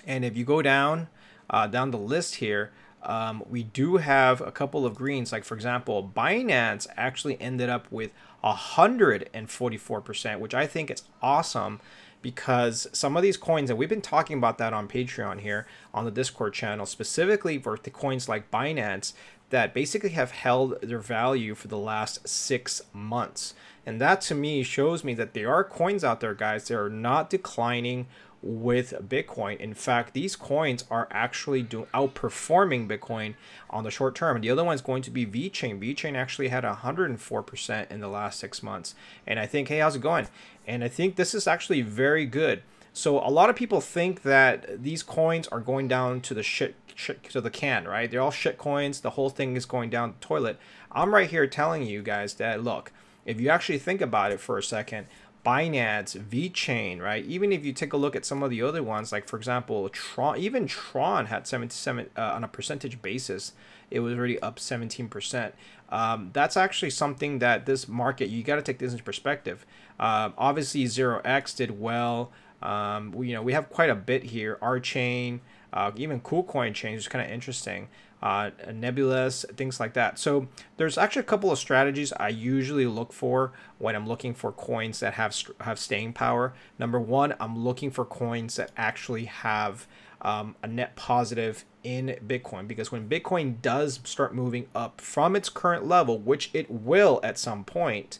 and 0.06 0.24
if 0.26 0.36
you 0.36 0.44
go 0.44 0.60
down 0.60 1.08
uh, 1.48 1.66
down 1.66 1.90
the 1.90 1.98
list 1.98 2.36
here 2.36 2.70
um, 3.02 3.42
we 3.48 3.62
do 3.62 3.96
have 3.96 4.40
a 4.40 4.52
couple 4.52 4.84
of 4.84 4.94
greens. 4.94 5.32
Like 5.32 5.44
for 5.44 5.54
example, 5.54 6.10
Binance 6.14 6.86
actually 6.96 7.40
ended 7.40 7.68
up 7.68 7.90
with 7.90 8.12
144%, 8.44 10.38
which 10.38 10.54
I 10.54 10.66
think 10.66 10.90
is 10.90 11.02
awesome 11.22 11.80
because 12.22 12.86
some 12.92 13.16
of 13.16 13.22
these 13.22 13.36
coins, 13.36 13.70
and 13.70 13.78
we've 13.78 13.88
been 13.88 14.02
talking 14.02 14.36
about 14.36 14.58
that 14.58 14.72
on 14.72 14.88
Patreon 14.88 15.40
here 15.40 15.66
on 15.94 16.04
the 16.04 16.10
Discord 16.10 16.52
channel, 16.52 16.84
specifically 16.86 17.58
for 17.58 17.78
the 17.82 17.90
coins 17.90 18.28
like 18.28 18.50
Binance 18.50 19.12
that 19.48 19.74
basically 19.74 20.10
have 20.10 20.30
held 20.30 20.80
their 20.80 20.98
value 21.00 21.54
for 21.54 21.68
the 21.68 21.78
last 21.78 22.28
six 22.28 22.82
months. 22.92 23.54
And 23.84 24.00
that 24.00 24.20
to 24.22 24.34
me 24.34 24.62
shows 24.62 25.02
me 25.02 25.14
that 25.14 25.34
there 25.34 25.52
are 25.52 25.64
coins 25.64 26.04
out 26.04 26.20
there, 26.20 26.34
guys, 26.34 26.68
that 26.68 26.78
are 26.78 26.90
not 26.90 27.30
declining 27.30 28.06
with 28.42 28.94
Bitcoin. 29.06 29.58
In 29.58 29.74
fact, 29.74 30.14
these 30.14 30.34
coins 30.34 30.84
are 30.90 31.08
actually 31.10 31.62
do, 31.62 31.86
outperforming 31.92 32.88
Bitcoin 32.88 33.34
on 33.68 33.84
the 33.84 33.90
short 33.90 34.14
term. 34.14 34.36
And 34.36 34.44
the 34.44 34.50
other 34.50 34.64
one 34.64 34.74
is 34.74 34.80
going 34.80 35.02
to 35.02 35.10
be 35.10 35.26
VeChain. 35.26 35.78
VeChain 35.78 36.16
actually 36.16 36.48
had 36.48 36.64
104% 36.64 37.90
in 37.90 38.00
the 38.00 38.08
last 38.08 38.40
six 38.40 38.62
months. 38.62 38.94
And 39.26 39.38
I 39.38 39.46
think, 39.46 39.68
hey, 39.68 39.78
how's 39.78 39.96
it 39.96 40.02
going? 40.02 40.28
And 40.66 40.82
I 40.82 40.88
think 40.88 41.16
this 41.16 41.34
is 41.34 41.46
actually 41.46 41.82
very 41.82 42.26
good. 42.26 42.62
So 42.92 43.18
a 43.18 43.30
lot 43.30 43.50
of 43.50 43.56
people 43.56 43.80
think 43.80 44.22
that 44.22 44.82
these 44.82 45.02
coins 45.02 45.46
are 45.48 45.60
going 45.60 45.86
down 45.86 46.20
to 46.22 46.34
the 46.34 46.42
shit, 46.42 46.74
shit 46.94 47.22
to 47.24 47.40
the 47.40 47.50
can, 47.50 47.86
right? 47.86 48.10
They're 48.10 48.20
all 48.20 48.30
shit 48.30 48.58
coins. 48.58 49.00
The 49.00 49.10
whole 49.10 49.30
thing 49.30 49.56
is 49.56 49.64
going 49.64 49.90
down 49.90 50.14
the 50.18 50.26
toilet. 50.26 50.58
I'm 50.90 51.14
right 51.14 51.30
here 51.30 51.46
telling 51.46 51.84
you 51.84 52.02
guys 52.02 52.34
that 52.34 52.64
look, 52.64 52.90
if 53.24 53.40
you 53.40 53.48
actually 53.48 53.78
think 53.78 54.00
about 54.00 54.32
it 54.32 54.40
for 54.40 54.58
a 54.58 54.62
second, 54.62 55.06
Binance, 55.44 56.18
VeChain, 56.18 57.00
right? 57.00 57.24
Even 57.24 57.52
if 57.52 57.64
you 57.64 57.72
take 57.72 57.92
a 57.92 57.96
look 57.96 58.14
at 58.14 58.24
some 58.24 58.42
of 58.42 58.50
the 58.50 58.62
other 58.62 58.82
ones, 58.82 59.12
like 59.12 59.26
for 59.26 59.36
example, 59.36 59.88
Tron, 59.88 60.38
even 60.38 60.66
Tron 60.66 61.26
had 61.26 61.46
77 61.46 62.10
uh, 62.16 62.20
on 62.20 62.44
a 62.44 62.48
percentage 62.48 63.00
basis, 63.00 63.52
it 63.90 64.00
was 64.00 64.14
already 64.14 64.38
up 64.40 64.56
17%. 64.58 65.52
Um, 65.88 66.30
that's 66.32 66.56
actually 66.56 66.90
something 66.90 67.38
that 67.40 67.66
this 67.66 67.88
market, 67.88 68.28
you 68.28 68.42
got 68.42 68.56
to 68.56 68.62
take 68.62 68.78
this 68.78 68.92
into 68.92 69.02
perspective. 69.02 69.64
Uh, 69.98 70.30
obviously, 70.36 70.86
Zero 70.86 71.20
X 71.24 71.54
did 71.54 71.80
well. 71.80 72.30
Um, 72.62 73.10
we, 73.12 73.28
you 73.28 73.34
know, 73.34 73.42
we 73.42 73.54
have 73.54 73.70
quite 73.70 73.90
a 73.90 73.94
bit 73.94 74.24
here. 74.24 74.58
Our 74.60 74.78
chain, 74.78 75.40
uh, 75.72 75.90
even 75.96 76.20
KuCoin 76.20 76.74
chain 76.74 76.94
is 76.94 77.08
kind 77.08 77.24
of 77.24 77.30
interesting 77.32 77.88
uh, 78.22 78.50
Nebulas, 78.68 79.44
things 79.56 79.80
like 79.80 79.94
that. 79.94 80.18
So 80.18 80.48
there's 80.76 80.98
actually 80.98 81.20
a 81.20 81.24
couple 81.24 81.50
of 81.50 81.58
strategies 81.58 82.12
I 82.12 82.28
usually 82.28 82.86
look 82.86 83.12
for 83.12 83.52
when 83.78 83.96
I'm 83.96 84.06
looking 84.06 84.34
for 84.34 84.52
coins 84.52 85.00
that 85.00 85.14
have 85.14 85.34
have 85.60 85.78
staying 85.78 86.12
power. 86.12 86.52
Number 86.78 87.00
one, 87.00 87.34
I'm 87.40 87.58
looking 87.58 87.90
for 87.90 88.04
coins 88.04 88.56
that 88.56 88.70
actually 88.76 89.24
have 89.24 89.86
um, 90.22 90.54
a 90.62 90.66
net 90.66 90.96
positive 90.96 91.64
in 91.82 92.18
Bitcoin 92.26 92.68
because 92.68 92.92
when 92.92 93.08
Bitcoin 93.08 93.60
does 93.62 94.00
start 94.04 94.34
moving 94.34 94.68
up 94.74 95.00
from 95.00 95.34
its 95.34 95.48
current 95.48 95.86
level, 95.86 96.18
which 96.18 96.50
it 96.52 96.70
will 96.70 97.20
at 97.22 97.38
some 97.38 97.64
point, 97.64 98.18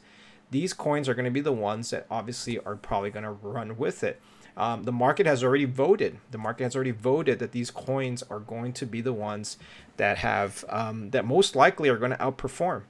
these 0.50 0.73
coins 0.73 1.09
are 1.09 1.14
going 1.14 1.26
to 1.26 1.30
be 1.30 1.40
the 1.40 1.52
ones 1.52 1.90
that 1.90 2.07
obviously 2.11 2.59
are 2.61 2.76
probably 2.76 3.11
going 3.11 3.25
to 3.25 3.30
run 3.30 3.76
with 3.76 4.02
it. 4.02 4.21
Um, 4.57 4.85
the 4.85 4.92
market 4.92 5.26
has 5.26 5.42
already 5.42 5.64
voted. 5.64 6.19
The 6.30 6.38
market 6.38 6.64
has 6.64 6.75
already 6.75 6.90
voted 6.90 7.38
that 7.38 7.52
these 7.52 7.71
coins 7.71 8.23
are 8.30 8.40
going 8.40 8.73
to 8.75 8.87
be 8.87 9.00
the 9.00 9.12
ones 9.12 9.57
that 9.97 10.19
have 10.19 10.64
um, 10.69 11.11
that 11.11 11.25
most 11.25 11.57
likely 11.57 11.88
are 11.88 11.97
going 11.97 12.12
to 12.12 12.16
outperform. 12.19 12.83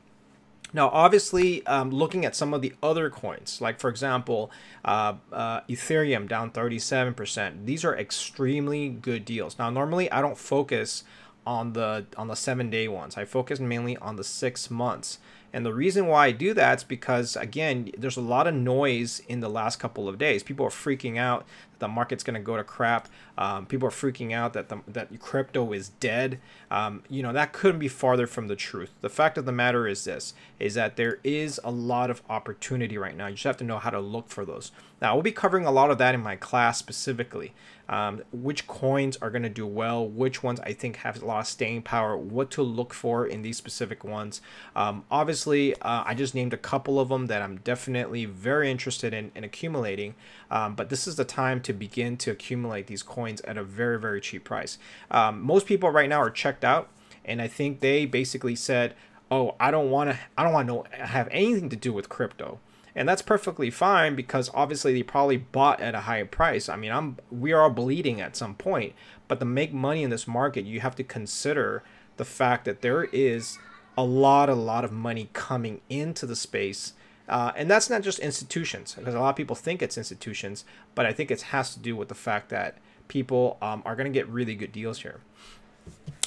Now, 0.72 0.88
obviously, 0.90 1.66
um, 1.66 1.90
looking 1.90 2.24
at 2.24 2.36
some 2.36 2.54
of 2.54 2.62
the 2.62 2.72
other 2.82 3.10
coins, 3.10 3.60
like 3.60 3.80
for 3.80 3.90
example, 3.90 4.50
uh, 4.84 5.14
uh, 5.32 5.62
Ethereum 5.62 6.28
down 6.28 6.50
37%. 6.52 7.66
These 7.66 7.84
are 7.84 7.96
extremely 7.96 8.88
good 8.88 9.24
deals. 9.24 9.58
Now, 9.58 9.70
normally 9.70 10.10
I 10.12 10.20
don't 10.20 10.38
focus 10.38 11.04
on 11.46 11.72
the 11.72 12.06
on 12.16 12.28
the 12.28 12.36
seven 12.36 12.70
day 12.70 12.86
ones. 12.86 13.16
I 13.16 13.24
focus 13.24 13.58
mainly 13.58 13.96
on 13.96 14.16
the 14.16 14.24
six 14.24 14.70
months. 14.70 15.18
And 15.52 15.66
the 15.66 15.74
reason 15.74 16.06
why 16.06 16.26
I 16.26 16.30
do 16.32 16.54
that 16.54 16.78
is 16.78 16.84
because, 16.84 17.36
again, 17.36 17.90
there's 17.98 18.16
a 18.16 18.20
lot 18.20 18.46
of 18.46 18.54
noise 18.54 19.20
in 19.28 19.40
the 19.40 19.48
last 19.48 19.80
couple 19.80 20.08
of 20.08 20.16
days. 20.16 20.42
People 20.42 20.64
are 20.64 20.70
freaking 20.70 21.18
out 21.18 21.44
that 21.72 21.80
the 21.80 21.88
market's 21.88 22.22
going 22.22 22.34
to 22.34 22.40
go 22.40 22.56
to 22.56 22.62
crap. 22.62 23.08
Um, 23.36 23.66
people 23.66 23.88
are 23.88 23.92
freaking 23.92 24.32
out 24.32 24.52
that 24.52 24.68
the, 24.68 24.80
that 24.86 25.18
crypto 25.18 25.72
is 25.72 25.88
dead. 25.88 26.38
Um, 26.70 27.02
you 27.08 27.22
know, 27.22 27.32
that 27.32 27.52
couldn't 27.52 27.80
be 27.80 27.88
farther 27.88 28.28
from 28.28 28.46
the 28.46 28.54
truth. 28.54 28.90
The 29.00 29.08
fact 29.08 29.38
of 29.38 29.44
the 29.44 29.52
matter 29.52 29.88
is 29.88 30.04
this, 30.04 30.34
is 30.60 30.74
that 30.74 30.96
there 30.96 31.18
is 31.24 31.58
a 31.64 31.70
lot 31.70 32.10
of 32.10 32.22
opportunity 32.30 32.96
right 32.96 33.16
now. 33.16 33.26
You 33.26 33.34
just 33.34 33.44
have 33.44 33.56
to 33.56 33.64
know 33.64 33.78
how 33.78 33.90
to 33.90 34.00
look 34.00 34.28
for 34.28 34.44
those. 34.44 34.70
Now, 35.02 35.14
we'll 35.14 35.22
be 35.22 35.32
covering 35.32 35.66
a 35.66 35.72
lot 35.72 35.90
of 35.90 35.98
that 35.98 36.14
in 36.14 36.22
my 36.22 36.36
class 36.36 36.78
specifically. 36.78 37.54
Um, 37.90 38.22
which 38.30 38.68
coins 38.68 39.16
are 39.20 39.30
going 39.30 39.42
to 39.42 39.48
do 39.48 39.66
well, 39.66 40.06
which 40.06 40.44
ones 40.44 40.60
I 40.60 40.72
think 40.72 40.98
have 40.98 41.20
a 41.20 41.26
lot 41.26 41.40
of 41.40 41.46
staying 41.48 41.82
power, 41.82 42.16
what 42.16 42.48
to 42.52 42.62
look 42.62 42.94
for 42.94 43.26
in 43.26 43.42
these 43.42 43.56
specific 43.56 44.04
ones. 44.04 44.40
Um, 44.76 45.02
obviously, 45.10 45.74
uh, 45.74 46.04
I 46.06 46.14
just 46.14 46.32
named 46.32 46.52
a 46.52 46.56
couple 46.56 47.00
of 47.00 47.08
them 47.08 47.26
that 47.26 47.42
I'm 47.42 47.56
definitely 47.56 48.26
very 48.26 48.70
interested 48.70 49.12
in, 49.12 49.32
in 49.34 49.42
accumulating, 49.42 50.14
um, 50.52 50.76
but 50.76 50.88
this 50.88 51.08
is 51.08 51.16
the 51.16 51.24
time 51.24 51.60
to 51.62 51.72
begin 51.72 52.16
to 52.18 52.30
accumulate 52.30 52.86
these 52.86 53.02
coins 53.02 53.40
at 53.40 53.58
a 53.58 53.64
very, 53.64 53.98
very 53.98 54.20
cheap 54.20 54.44
price. 54.44 54.78
Um, 55.10 55.42
most 55.42 55.66
people 55.66 55.90
right 55.90 56.08
now 56.08 56.20
are 56.20 56.30
checked 56.30 56.64
out, 56.64 56.90
and 57.24 57.42
I 57.42 57.48
think 57.48 57.80
they 57.80 58.06
basically 58.06 58.54
said, 58.54 58.94
oh, 59.32 59.56
I 59.58 59.72
don't 59.72 59.90
want 59.90 60.10
to, 60.10 60.18
I 60.38 60.44
don't 60.44 60.52
want 60.52 60.68
to 60.68 61.06
have 61.06 61.28
anything 61.32 61.68
to 61.70 61.76
do 61.76 61.92
with 61.92 62.08
crypto 62.08 62.60
and 62.94 63.08
that's 63.08 63.22
perfectly 63.22 63.70
fine 63.70 64.14
because 64.14 64.50
obviously 64.54 64.92
they 64.92 65.02
probably 65.02 65.36
bought 65.36 65.80
at 65.80 65.94
a 65.94 66.00
higher 66.00 66.26
price. 66.26 66.68
I 66.68 66.76
mean, 66.76 66.92
I'm 66.92 67.16
we 67.30 67.52
are 67.52 67.62
all 67.62 67.70
bleeding 67.70 68.20
at 68.20 68.36
some 68.36 68.54
point, 68.54 68.94
but 69.28 69.38
to 69.40 69.44
make 69.44 69.72
money 69.72 70.02
in 70.02 70.10
this 70.10 70.26
market, 70.26 70.64
you 70.64 70.80
have 70.80 70.96
to 70.96 71.04
consider 71.04 71.82
the 72.16 72.24
fact 72.24 72.64
that 72.64 72.80
there 72.80 73.04
is 73.04 73.58
a 73.96 74.04
lot, 74.04 74.48
a 74.48 74.54
lot 74.54 74.84
of 74.84 74.92
money 74.92 75.28
coming 75.32 75.80
into 75.88 76.26
the 76.26 76.36
space 76.36 76.94
Uh, 77.30 77.52
and 77.54 77.70
that's 77.70 77.88
not 77.88 78.02
just 78.02 78.18
institutions, 78.18 78.96
because 78.98 79.14
a 79.14 79.20
lot 79.20 79.30
of 79.30 79.36
people 79.36 79.54
think 79.54 79.82
it's 79.82 79.96
institutions, 79.96 80.64
but 80.96 81.06
I 81.06 81.12
think 81.12 81.30
it 81.30 81.42
has 81.54 81.72
to 81.74 81.80
do 81.80 81.94
with 81.94 82.08
the 82.08 82.14
fact 82.14 82.48
that 82.48 82.78
people 83.06 83.56
um, 83.62 83.82
are 83.86 83.94
going 83.94 84.12
to 84.12 84.18
get 84.18 84.28
really 84.28 84.56
good 84.56 84.72
deals 84.72 85.02
here. 85.02 85.20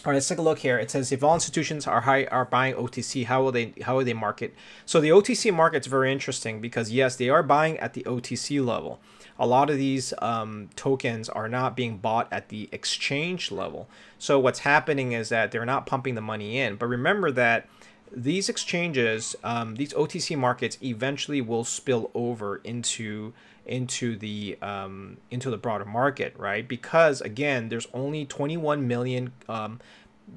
All 0.06 0.12
right, 0.12 0.18
let's 0.18 0.28
take 0.28 0.38
a 0.38 0.42
look 0.42 0.60
here. 0.60 0.78
It 0.78 0.92
says 0.92 1.14
if 1.14 1.24
all 1.24 1.34
institutions 1.34 1.88
are 1.88 2.02
high 2.02 2.26
are 2.26 2.44
buying 2.44 2.74
OTC, 2.74 3.26
how 3.26 3.42
will 3.42 3.54
they 3.54 3.74
how 3.84 3.96
will 3.98 4.04
they 4.04 4.14
market? 4.14 4.54
So 4.86 5.00
the 5.00 5.10
OTC 5.10 5.54
market's 5.54 5.88
very 5.88 6.12
interesting 6.12 6.60
because 6.60 6.92
yes, 6.92 7.16
they 7.16 7.30
are 7.30 7.42
buying 7.42 7.80
at 7.80 7.94
the 7.94 8.04
OTC 8.04 8.64
level. 8.66 9.00
A 9.40 9.48
lot 9.48 9.70
of 9.70 9.78
these 9.78 10.14
um, 10.22 10.70
tokens 10.76 11.30
are 11.30 11.48
not 11.48 11.78
being 11.78 12.00
bought 12.00 12.28
at 12.34 12.50
the 12.50 12.68
exchange 12.74 13.50
level. 13.50 13.88
So 14.20 14.40
what's 14.40 14.60
happening 14.60 15.14
is 15.14 15.30
that 15.30 15.52
they're 15.52 15.66
not 15.66 15.86
pumping 15.86 16.16
the 16.16 16.22
money 16.22 16.60
in. 16.60 16.76
But 16.76 16.88
remember 16.88 17.32
that 17.32 17.70
these 18.12 18.50
exchanges, 18.50 19.38
um, 19.42 19.76
these 19.76 19.94
OTC 19.94 20.38
markets, 20.38 20.78
eventually 20.84 21.40
will 21.40 21.64
spill 21.64 22.12
over 22.14 22.58
into 22.58 23.34
into 23.66 24.18
the 24.18 24.58
um, 24.62 25.18
into 25.32 25.50
the 25.50 25.58
broader 25.58 25.86
market, 25.86 26.36
right? 26.38 26.68
Because 26.68 27.22
again, 27.22 27.70
there's 27.70 27.88
only 27.94 28.26
21 28.26 28.88
million 28.88 29.32
um, 29.48 29.80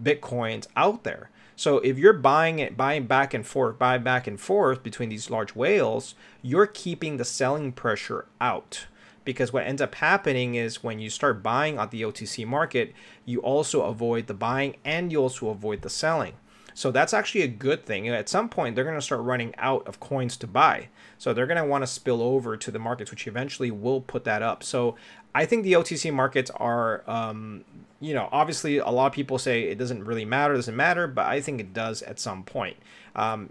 bitcoins 0.03 0.67
out 0.77 1.05
there. 1.05 1.31
So 1.57 1.79
if 1.79 1.99
you're 1.99 2.13
buying 2.13 2.59
it, 2.59 2.77
buying 2.77 3.07
back 3.07 3.33
and 3.33 3.47
forth, 3.47 3.79
buying 3.79 4.03
back 4.03 4.27
and 4.27 4.39
forth 4.39 4.83
between 4.83 5.09
these 5.09 5.31
large 5.31 5.55
whales, 5.55 6.15
you're 6.43 6.67
keeping 6.67 7.17
the 7.17 7.25
selling 7.25 7.73
pressure 7.73 8.27
out. 8.41 8.87
Because 9.25 9.53
what 9.53 9.67
ends 9.67 9.83
up 9.83 9.97
happening 9.97 10.55
is 10.55 10.85
when 10.85 11.01
you 11.01 11.11
start 11.11 11.43
buying 11.43 11.79
on 11.79 11.89
the 11.89 12.03
OTC 12.03 12.47
market, 12.47 12.93
you 13.25 13.41
also 13.41 13.83
avoid 13.83 14.27
the 14.27 14.35
buying 14.35 14.77
and 14.85 15.11
you 15.11 15.21
also 15.21 15.49
avoid 15.49 15.83
the 15.83 15.91
selling. 15.91 16.35
So 16.77 16.91
that's 16.91 17.15
actually 17.15 17.41
a 17.41 17.49
good 17.49 17.87
thing. 17.87 18.07
At 18.07 18.29
some 18.29 18.51
point, 18.51 18.75
they're 18.75 18.85
going 18.85 18.99
to 18.99 19.03
start 19.03 19.23
running 19.23 19.55
out 19.57 19.87
of 19.87 19.99
coins 19.99 20.37
to 20.37 20.47
buy. 20.47 20.89
So 21.17 21.33
they're 21.33 21.47
going 21.47 21.57
to 21.57 21.65
want 21.65 21.81
to 21.81 21.87
spill 21.87 22.21
over 22.21 22.55
to 22.59 22.71
the 22.71 22.79
markets, 22.79 23.11
which 23.11 23.27
eventually 23.27 23.71
will 23.71 24.03
put 24.03 24.25
that 24.25 24.43
up. 24.43 24.63
So 24.63 24.95
I 25.37 25.45
think 25.45 25.65
the 25.65 25.75
OTC 25.75 26.15
markets 26.15 26.51
are, 26.57 27.03
um, 27.07 27.63
you 28.01 28.15
know, 28.15 28.27
obviously 28.33 28.79
a 28.79 28.89
lot 28.89 29.09
of 29.09 29.13
people 29.13 29.37
say 29.37 29.65
it 29.65 29.77
doesn't 29.77 30.03
really 30.03 30.25
matter, 30.25 30.55
doesn't 30.55 30.75
matter, 30.75 31.07
but 31.07 31.27
I 31.27 31.43
think 31.43 31.61
it 31.61 31.75
does 31.75 32.01
at 32.01 32.19
some 32.19 32.43
point. 32.43 32.79
Um, 33.15 33.51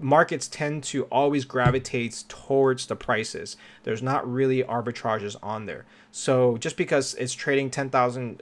markets 0.00 0.48
tend 0.48 0.82
to 0.84 1.04
always 1.04 1.44
gravitate 1.44 2.24
towards 2.28 2.86
the 2.86 2.96
prices. 2.96 3.58
There's 3.82 4.02
not 4.02 4.26
really 4.26 4.62
arbitrages 4.62 5.36
on 5.42 5.66
there. 5.66 5.84
So 6.10 6.56
just 6.56 6.78
because 6.78 7.12
it's 7.16 7.34
trading 7.34 7.68
ten 7.70 7.90
thousand 7.90 8.40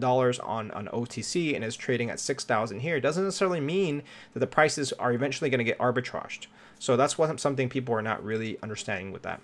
dollars 0.00 0.38
on 0.38 0.70
on 0.70 0.86
OTC 0.88 1.54
and 1.54 1.62
is 1.62 1.76
trading 1.76 2.08
at 2.08 2.20
six 2.20 2.42
thousand 2.42 2.80
here, 2.80 3.00
doesn't 3.00 3.24
necessarily 3.24 3.60
mean 3.60 4.02
that 4.32 4.40
the 4.40 4.46
prices 4.46 4.94
are 4.94 5.12
eventually 5.12 5.50
going 5.50 5.58
to 5.58 5.64
get 5.64 5.78
arbitraged. 5.78 6.46
So 6.78 6.96
that's 6.96 7.18
what 7.18 7.38
something 7.38 7.68
people 7.68 7.94
are 7.94 8.02
not 8.02 8.24
really 8.24 8.56
understanding 8.62 9.12
with 9.12 9.22
that. 9.22 9.42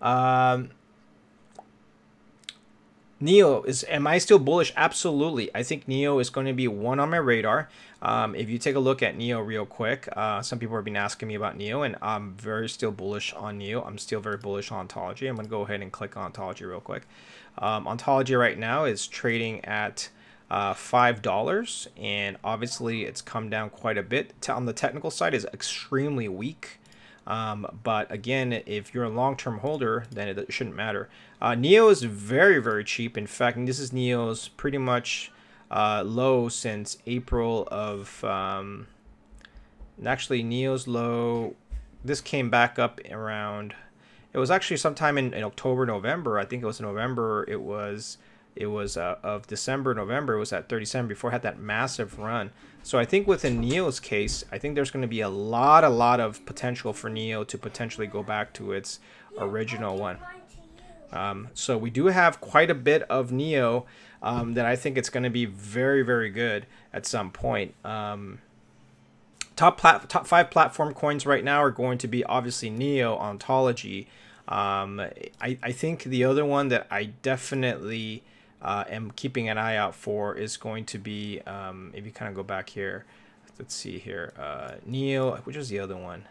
Um, 0.00 0.70
Neo 3.18 3.62
is 3.62 3.84
am 3.88 4.06
I 4.06 4.18
still 4.18 4.38
bullish? 4.38 4.72
Absolutely. 4.76 5.50
I 5.54 5.62
think 5.62 5.88
Neo 5.88 6.18
is 6.18 6.28
going 6.28 6.46
to 6.46 6.52
be 6.52 6.68
one 6.68 7.00
on 7.00 7.10
my 7.10 7.16
radar. 7.16 7.68
Um, 8.02 8.34
if 8.34 8.50
you 8.50 8.58
take 8.58 8.76
a 8.76 8.80
look 8.80 9.02
at 9.02 9.16
Neo 9.16 9.40
real 9.40 9.64
quick, 9.64 10.06
uh, 10.14 10.42
some 10.42 10.58
people 10.58 10.76
have 10.76 10.84
been 10.84 10.96
asking 10.96 11.28
me 11.28 11.34
about 11.34 11.56
Neo, 11.56 11.82
and 11.82 11.96
I'm 12.02 12.34
very 12.34 12.68
still 12.68 12.92
bullish 12.92 13.32
on 13.32 13.56
Neo. 13.56 13.82
I'm 13.82 13.96
still 13.96 14.20
very 14.20 14.36
bullish 14.36 14.70
on 14.70 14.80
Ontology. 14.80 15.26
I'm 15.28 15.36
going 15.36 15.46
to 15.46 15.50
go 15.50 15.62
ahead 15.62 15.80
and 15.80 15.90
click 15.90 16.14
on 16.16 16.24
Ontology 16.24 16.66
real 16.66 16.80
quick. 16.80 17.06
Um, 17.56 17.88
Ontology 17.88 18.34
right 18.34 18.58
now 18.58 18.84
is 18.84 19.06
trading 19.06 19.64
at 19.64 20.10
uh, 20.50 20.74
five 20.74 21.22
dollars, 21.22 21.88
and 21.96 22.36
obviously 22.44 23.04
it's 23.04 23.22
come 23.22 23.48
down 23.48 23.70
quite 23.70 23.96
a 23.96 24.02
bit. 24.02 24.34
On 24.50 24.66
the 24.66 24.74
technical 24.74 25.10
side, 25.10 25.32
is 25.32 25.46
extremely 25.54 26.28
weak. 26.28 26.80
Um, 27.26 27.66
but 27.82 28.10
again, 28.10 28.52
if 28.66 28.94
you're 28.94 29.04
a 29.04 29.08
long-term 29.08 29.58
holder, 29.58 30.04
then 30.10 30.28
it 30.28 30.52
shouldn't 30.52 30.76
matter. 30.76 31.08
Uh, 31.40 31.54
Neo 31.54 31.88
is 31.88 32.02
very, 32.02 32.60
very 32.62 32.84
cheap. 32.84 33.18
In 33.18 33.26
fact, 33.26 33.58
this 33.66 33.78
is 33.78 33.92
Neo's 33.92 34.48
pretty 34.48 34.78
much 34.78 35.32
uh, 35.70 36.02
low 36.06 36.48
since 36.48 36.98
April 37.06 37.66
of. 37.70 38.22
Um, 38.24 38.86
actually, 40.04 40.42
Neo's 40.42 40.86
low. 40.86 41.56
This 42.04 42.20
came 42.20 42.50
back 42.50 42.78
up 42.78 43.00
around. 43.10 43.74
It 44.32 44.38
was 44.38 44.50
actually 44.50 44.76
sometime 44.76 45.18
in, 45.18 45.34
in 45.34 45.42
October, 45.42 45.86
November. 45.86 46.38
I 46.38 46.44
think 46.44 46.62
it 46.62 46.66
was 46.66 46.80
November. 46.80 47.44
It 47.48 47.60
was 47.60 48.18
it 48.56 48.66
was 48.66 48.96
uh, 48.96 49.16
of 49.22 49.46
December, 49.46 49.94
November, 49.94 50.34
it 50.34 50.38
was 50.38 50.52
at 50.52 50.68
37 50.68 51.08
before 51.08 51.30
had 51.30 51.42
that 51.42 51.58
massive 51.58 52.18
run. 52.18 52.50
So 52.82 52.98
I 52.98 53.04
think 53.04 53.26
within 53.26 53.60
Neo's 53.60 54.00
case, 54.00 54.44
I 54.52 54.58
think 54.58 54.74
there's 54.74 54.90
going 54.90 55.02
to 55.02 55.08
be 55.08 55.20
a 55.20 55.28
lot, 55.28 55.84
a 55.84 55.88
lot 55.88 56.20
of 56.20 56.44
potential 56.46 56.92
for 56.92 57.10
Neo 57.10 57.44
to 57.44 57.58
potentially 57.58 58.06
go 58.06 58.22
back 58.22 58.52
to 58.54 58.72
its 58.72 59.00
original 59.38 59.96
one. 59.96 60.18
Um, 61.12 61.48
so 61.54 61.76
we 61.76 61.90
do 61.90 62.06
have 62.06 62.40
quite 62.40 62.70
a 62.70 62.74
bit 62.74 63.02
of 63.02 63.32
Neo 63.32 63.86
um, 64.22 64.54
that 64.54 64.66
I 64.66 64.76
think 64.76 64.96
it's 64.96 65.10
going 65.10 65.24
to 65.24 65.30
be 65.30 65.44
very, 65.44 66.02
very 66.02 66.30
good 66.30 66.66
at 66.92 67.06
some 67.06 67.30
point. 67.30 67.74
Um, 67.84 68.40
top 69.56 69.78
plat- 69.78 70.08
top 70.08 70.26
five 70.26 70.50
platform 70.50 70.94
coins 70.94 71.26
right 71.26 71.44
now 71.44 71.62
are 71.62 71.70
going 71.70 71.98
to 71.98 72.08
be 72.08 72.24
obviously 72.24 72.70
Neo, 72.70 73.16
Ontology. 73.16 74.08
Um, 74.48 75.00
I, 75.40 75.58
I 75.62 75.72
think 75.72 76.04
the 76.04 76.24
other 76.24 76.44
one 76.44 76.68
that 76.68 76.86
I 76.90 77.04
definitely 77.22 78.22
uh, 78.66 78.84
am 78.90 79.12
keeping 79.12 79.48
an 79.48 79.56
eye 79.56 79.76
out 79.76 79.94
for 79.94 80.34
is 80.34 80.56
going 80.56 80.84
to 80.84 80.98
be 80.98 81.40
um, 81.46 81.92
if 81.94 82.04
you 82.04 82.10
kind 82.10 82.28
of 82.28 82.34
go 82.34 82.42
back 82.42 82.68
here 82.68 83.06
let's 83.58 83.74
see 83.74 83.98
here 83.98 84.32
uh, 84.38 84.72
Neo 84.84 85.36
which 85.44 85.56
is 85.56 85.68
the 85.68 85.78
other 85.78 85.96
one 85.96 86.24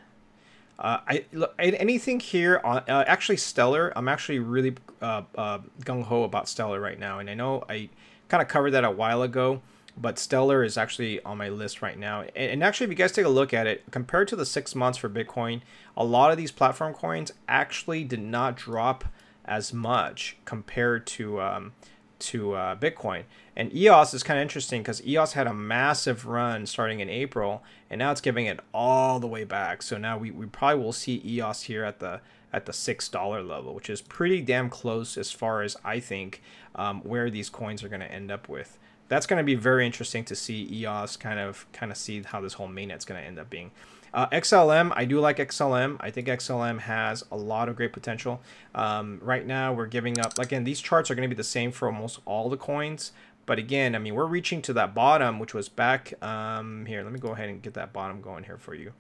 uh, 0.78 1.00
I 1.08 1.26
look 1.32 1.56
anything 1.58 2.20
here 2.20 2.60
on 2.64 2.80
uh, 2.90 3.06
actually 3.08 3.38
Stellar 3.38 3.94
I'm 3.96 4.10
actually 4.10 4.40
really 4.40 4.76
uh, 5.02 5.22
uh, 5.36 5.60
gung-ho 5.86 6.24
about 6.24 6.50
Stellar 6.50 6.82
right 6.82 7.00
now 7.00 7.20
and 7.20 7.30
I 7.30 7.36
know 7.36 7.64
I 7.70 7.90
kind 8.28 8.44
of 8.44 8.50
covered 8.50 8.72
that 8.72 8.84
a 8.84 8.92
while 8.92 9.22
ago 9.22 9.62
but 9.98 10.20
Stellar 10.20 10.62
is 10.62 10.78
actually 10.78 11.22
on 11.24 11.38
my 11.38 11.48
list 11.48 11.82
right 11.82 11.98
now. 11.98 12.24
And, 12.36 12.52
and, 12.52 12.64
actually, 12.66 12.84
if 12.84 12.90
you 12.90 12.98
guys 12.98 13.14
take 13.14 13.24
a 13.24 13.30
look 13.30 13.54
at 13.54 13.66
it, 13.66 13.90
compared 13.92 14.28
to 14.28 14.36
the 14.36 14.46
six 14.46 14.76
months 14.76 14.98
for 14.98 15.08
Bitcoin, 15.08 15.62
a 15.96 16.04
lot 16.04 16.32
of 16.32 16.38
these 16.38 16.52
platform 16.52 16.94
coins 16.94 17.32
actually 17.48 18.04
did 18.04 18.20
not 18.20 18.58
drop 18.58 19.06
as 19.46 19.72
much 19.72 20.38
compared 20.44 21.08
to 21.08 21.40
um, 21.40 21.72
to 22.20 22.54
uh, 22.54 22.76
Bitcoin. 22.76 23.24
And 23.56 23.74
EOS 23.74 24.14
is 24.14 24.24
kind 24.24 24.40
of 24.40 24.42
interesting 24.42 24.82
because 24.82 25.06
EOS 25.06 25.34
had 25.34 25.48
a 25.48 25.54
massive 25.54 26.26
run 26.26 26.66
starting 26.66 27.00
in 27.00 27.10
April, 27.10 27.64
and 27.90 28.00
now 28.00 28.12
it's 28.12 28.22
giving 28.22 28.46
it 28.46 28.60
all 28.74 29.20
the 29.20 29.28
way 29.28 29.44
back. 29.44 29.82
So 29.82 29.98
now 29.98 30.18
we, 30.18 30.32
we 30.32 30.46
probably 30.46 30.84
will 30.84 30.94
see 30.94 31.22
EOS 31.26 31.64
here 31.64 31.84
at 31.84 32.00
the 32.00 32.22
at 32.52 32.66
the 32.66 32.74
six 32.74 33.10
dollar 33.10 33.44
level, 33.44 33.74
which 33.74 33.90
is 33.90 34.02
pretty 34.02 34.42
damn 34.42 34.70
close 34.70 35.18
as 35.18 35.32
far 35.32 35.62
as 35.62 35.76
I 35.84 36.00
think 36.00 36.42
um, 36.76 37.02
where 37.02 37.30
these 37.30 37.50
coins 37.50 37.84
are 37.84 37.90
going 37.90 38.02
to 38.02 38.12
end 38.12 38.32
up 38.32 38.48
with. 38.48 38.78
That's 39.08 39.26
going 39.26 39.38
to 39.38 39.44
be 39.44 39.56
very 39.56 39.86
interesting 39.86 40.24
to 40.26 40.36
see 40.36 40.68
EOS 40.72 41.18
kind 41.18 41.40
of 41.40 41.66
kind 41.74 41.92
of 41.92 41.98
see 41.98 42.24
how 42.24 42.42
this 42.42 42.54
whole 42.54 42.70
mainnet's 42.70 43.06
going 43.06 43.22
to 43.22 43.28
end 43.28 43.40
up 43.40 43.50
being. 43.50 43.72
Uh, 44.16 44.30
XLM, 44.30 44.94
I 44.96 45.04
do 45.04 45.20
like 45.20 45.40
XLM. 45.40 45.98
I 46.00 46.10
think 46.10 46.30
XLM 46.30 46.80
has 46.80 47.26
a 47.30 47.36
lot 47.36 47.68
of 47.68 47.76
great 47.76 47.92
potential. 47.92 48.42
Um, 48.74 49.20
right 49.22 49.46
now, 49.46 49.74
we're 49.74 49.88
giving 49.88 50.18
up. 50.22 50.40
Again, 50.40 50.64
these 50.64 50.80
charts 50.80 51.12
are 51.12 51.16
going 51.16 51.30
to 51.30 51.36
be 51.36 51.38
the 51.38 51.44
same 51.44 51.70
for 51.70 51.90
almost 51.90 52.22
all 52.24 52.50
the 52.50 52.56
coins. 52.56 53.12
But 53.46 53.60
again, 53.60 53.94
I 53.94 54.00
mean, 54.00 54.16
we're 54.16 54.26
reaching 54.26 54.62
to 54.64 54.74
that 54.74 54.96
bottom, 54.96 55.38
which 55.38 55.54
was 55.54 55.68
back 55.68 56.14
um, 56.24 56.86
here. 56.86 57.04
Let 57.04 57.12
me 57.12 57.20
go 57.20 57.34
ahead 57.34 57.50
and 57.50 57.62
get 57.62 57.74
that 57.74 57.92
bottom 57.92 58.22
going 58.22 58.46
here 58.46 58.58
for 58.58 58.74
you. 58.74 58.94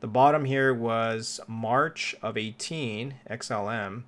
The 0.00 0.08
bottom 0.08 0.44
here 0.44 0.74
was 0.74 1.38
March 1.46 2.16
of 2.20 2.36
18, 2.36 3.14
XLM. 3.30 4.02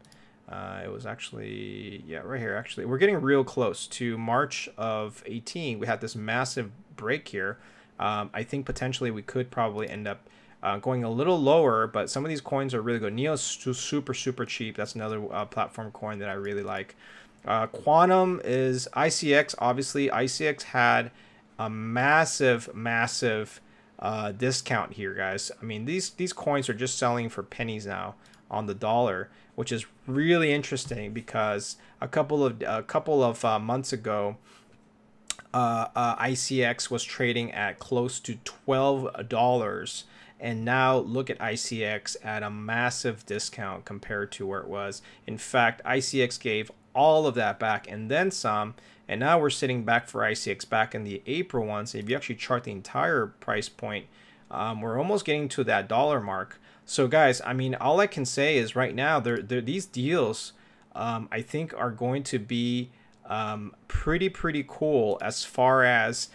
Uh, 0.48 0.80
it 0.84 0.90
was 0.90 1.06
actually, 1.06 2.02
yeah, 2.04 2.18
right 2.18 2.40
here. 2.40 2.56
Actually, 2.56 2.86
we're 2.86 2.98
getting 2.98 3.20
real 3.20 3.44
close 3.44 3.86
to 3.86 4.18
March 4.18 4.68
of 4.76 5.22
18. 5.24 5.78
We 5.78 5.86
had 5.86 6.00
this 6.00 6.16
massive 6.16 6.72
break 6.96 7.28
here. 7.28 7.58
Um, 8.00 8.30
I 8.34 8.42
think 8.42 8.66
potentially 8.66 9.12
we 9.12 9.22
could 9.22 9.52
probably 9.52 9.88
end 9.88 10.08
up 10.08 10.28
uh, 10.62 10.78
going 10.78 11.04
a 11.04 11.10
little 11.10 11.40
lower, 11.40 11.86
but 11.86 12.10
some 12.10 12.24
of 12.24 12.28
these 12.28 12.40
coins 12.40 12.74
are 12.74 12.82
really 12.82 12.98
good. 12.98 13.14
Neo's 13.14 13.42
super, 13.42 14.14
super 14.14 14.44
cheap. 14.44 14.76
That's 14.76 14.94
another 14.94 15.22
uh, 15.32 15.44
platform 15.44 15.90
coin 15.92 16.18
that 16.18 16.28
I 16.28 16.34
really 16.34 16.62
like. 16.62 16.96
Uh, 17.46 17.68
Qtum 17.68 18.40
is 18.44 18.88
ICX. 18.94 19.54
Obviously, 19.58 20.08
ICX 20.08 20.62
had 20.62 21.10
a 21.58 21.70
massive, 21.70 22.74
massive 22.74 23.60
uh, 24.00 24.32
discount 24.32 24.94
here, 24.94 25.14
guys. 25.14 25.52
I 25.60 25.64
mean, 25.64 25.84
these 25.84 26.10
these 26.10 26.32
coins 26.32 26.68
are 26.68 26.74
just 26.74 26.98
selling 26.98 27.28
for 27.28 27.42
pennies 27.42 27.86
now 27.86 28.16
on 28.50 28.66
the 28.66 28.74
dollar, 28.74 29.30
which 29.54 29.70
is 29.70 29.86
really 30.06 30.52
interesting 30.52 31.12
because 31.12 31.76
a 32.00 32.08
couple 32.08 32.44
of 32.44 32.62
a 32.62 32.82
couple 32.82 33.22
of 33.22 33.44
uh, 33.44 33.58
months 33.60 33.92
ago, 33.92 34.36
uh, 35.54 36.16
ICX 36.16 36.90
was 36.90 37.04
trading 37.04 37.52
at 37.52 37.78
close 37.78 38.18
to 38.20 38.36
twelve 38.44 39.28
dollars 39.28 40.04
and 40.40 40.64
now 40.64 40.96
look 40.98 41.30
at 41.30 41.38
ICX 41.38 42.16
at 42.24 42.42
a 42.42 42.50
massive 42.50 43.26
discount 43.26 43.84
compared 43.84 44.30
to 44.32 44.46
where 44.46 44.60
it 44.60 44.68
was. 44.68 45.02
In 45.26 45.38
fact, 45.38 45.82
ICX 45.84 46.38
gave 46.40 46.70
all 46.94 47.26
of 47.26 47.34
that 47.34 47.58
back 47.58 47.90
and 47.90 48.10
then 48.10 48.30
some, 48.30 48.74
and 49.08 49.20
now 49.20 49.38
we're 49.38 49.50
sitting 49.50 49.84
back 49.84 50.08
for 50.08 50.20
ICX 50.22 50.68
back 50.68 50.94
in 50.94 51.04
the 51.04 51.22
April 51.26 51.66
ones. 51.66 51.94
If 51.94 52.08
you 52.08 52.16
actually 52.16 52.36
chart 52.36 52.64
the 52.64 52.72
entire 52.72 53.26
price 53.26 53.68
point 53.68 54.06
Um, 54.50 54.80
we're 54.80 54.98
almost 54.98 55.24
getting 55.26 55.48
to 55.50 55.64
that 55.64 55.88
dollar 55.88 56.20
mark. 56.20 56.58
So 56.86 57.06
guys, 57.06 57.42
I 57.44 57.52
mean, 57.52 57.74
all 57.74 58.00
I 58.00 58.06
can 58.06 58.24
say 58.24 58.56
is 58.56 58.74
right 58.74 58.94
now, 58.94 59.20
they're, 59.20 59.42
they're 59.42 59.60
these 59.60 59.84
deals, 59.84 60.54
um, 60.94 61.28
I 61.30 61.42
think, 61.42 61.74
are 61.76 61.90
going 61.90 62.22
to 62.24 62.38
be 62.38 62.90
um, 63.26 63.74
pretty 63.88 64.30
pretty 64.30 64.64
cool 64.66 65.18
as 65.20 65.44
far 65.44 65.84
as 65.84 66.30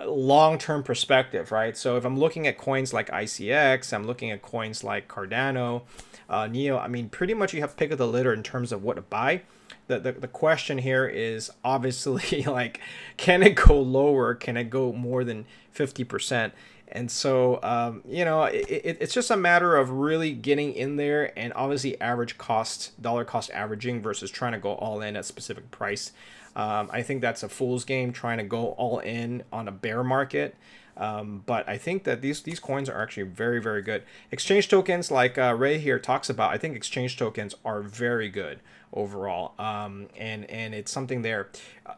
long-term 0.00 0.82
perspective, 0.82 1.52
right? 1.52 1.76
So 1.76 1.96
if 1.96 2.04
I'm 2.04 2.18
looking 2.18 2.46
at 2.46 2.58
coins 2.58 2.92
like 2.92 3.10
ICX, 3.10 3.92
I'm 3.92 4.06
looking 4.06 4.30
at 4.30 4.42
coins 4.42 4.82
like 4.82 5.08
Cardano, 5.08 5.82
uh, 6.28 6.46
Neo. 6.46 6.78
I 6.78 6.88
mean, 6.88 7.08
pretty 7.08 7.34
much 7.34 7.52
you 7.52 7.60
have 7.60 7.76
pick 7.76 7.90
of 7.92 7.98
the 7.98 8.08
litter 8.08 8.32
in 8.32 8.42
terms 8.42 8.72
of 8.72 8.82
what 8.82 8.96
to 8.96 9.02
buy. 9.02 9.42
The, 9.88 9.98
the, 9.98 10.12
the 10.12 10.28
question 10.28 10.78
here 10.78 11.06
is 11.06 11.50
obviously 11.64 12.42
like, 12.46 12.80
can 13.16 13.42
it 13.42 13.54
go 13.54 13.80
lower? 13.80 14.34
Can 14.34 14.56
it 14.56 14.70
go 14.70 14.92
more 14.92 15.24
than 15.24 15.46
50%? 15.74 16.52
And 16.94 17.10
so, 17.10 17.58
um, 17.62 18.02
you 18.06 18.24
know, 18.24 18.44
it, 18.44 18.66
it, 18.68 18.98
it's 19.00 19.14
just 19.14 19.30
a 19.30 19.36
matter 19.36 19.76
of 19.76 19.90
really 19.90 20.32
getting 20.34 20.74
in 20.74 20.96
there 20.96 21.36
and 21.38 21.52
obviously 21.54 21.98
average 22.02 22.36
cost, 22.36 23.00
dollar 23.00 23.24
cost 23.24 23.50
averaging 23.52 24.02
versus 24.02 24.30
trying 24.30 24.52
to 24.52 24.58
go 24.58 24.74
all 24.74 25.00
in 25.00 25.16
at 25.16 25.24
specific 25.24 25.70
price. 25.70 26.12
Um, 26.54 26.90
I 26.92 27.02
think 27.02 27.20
that's 27.22 27.42
a 27.42 27.48
fool's 27.48 27.84
game 27.84 28.12
trying 28.12 28.38
to 28.38 28.44
go 28.44 28.72
all 28.72 28.98
in 28.98 29.44
on 29.52 29.68
a 29.68 29.72
bear 29.72 30.04
market. 30.04 30.56
Um, 30.96 31.42
but 31.46 31.66
I 31.68 31.78
think 31.78 32.04
that 32.04 32.20
these 32.20 32.42
these 32.42 32.60
coins 32.60 32.88
are 32.88 33.00
actually 33.00 33.24
very 33.24 33.60
very 33.60 33.82
good. 33.82 34.02
Exchange 34.30 34.68
tokens, 34.68 35.10
like 35.10 35.38
uh, 35.38 35.54
Ray 35.56 35.78
here 35.78 35.98
talks 35.98 36.28
about, 36.28 36.52
I 36.52 36.58
think 36.58 36.76
exchange 36.76 37.16
tokens 37.16 37.54
are 37.64 37.80
very 37.80 38.28
good 38.28 38.60
overall. 38.92 39.54
Um, 39.58 40.08
and 40.16 40.44
and 40.50 40.74
it's 40.74 40.92
something 40.92 41.22
there. 41.22 41.48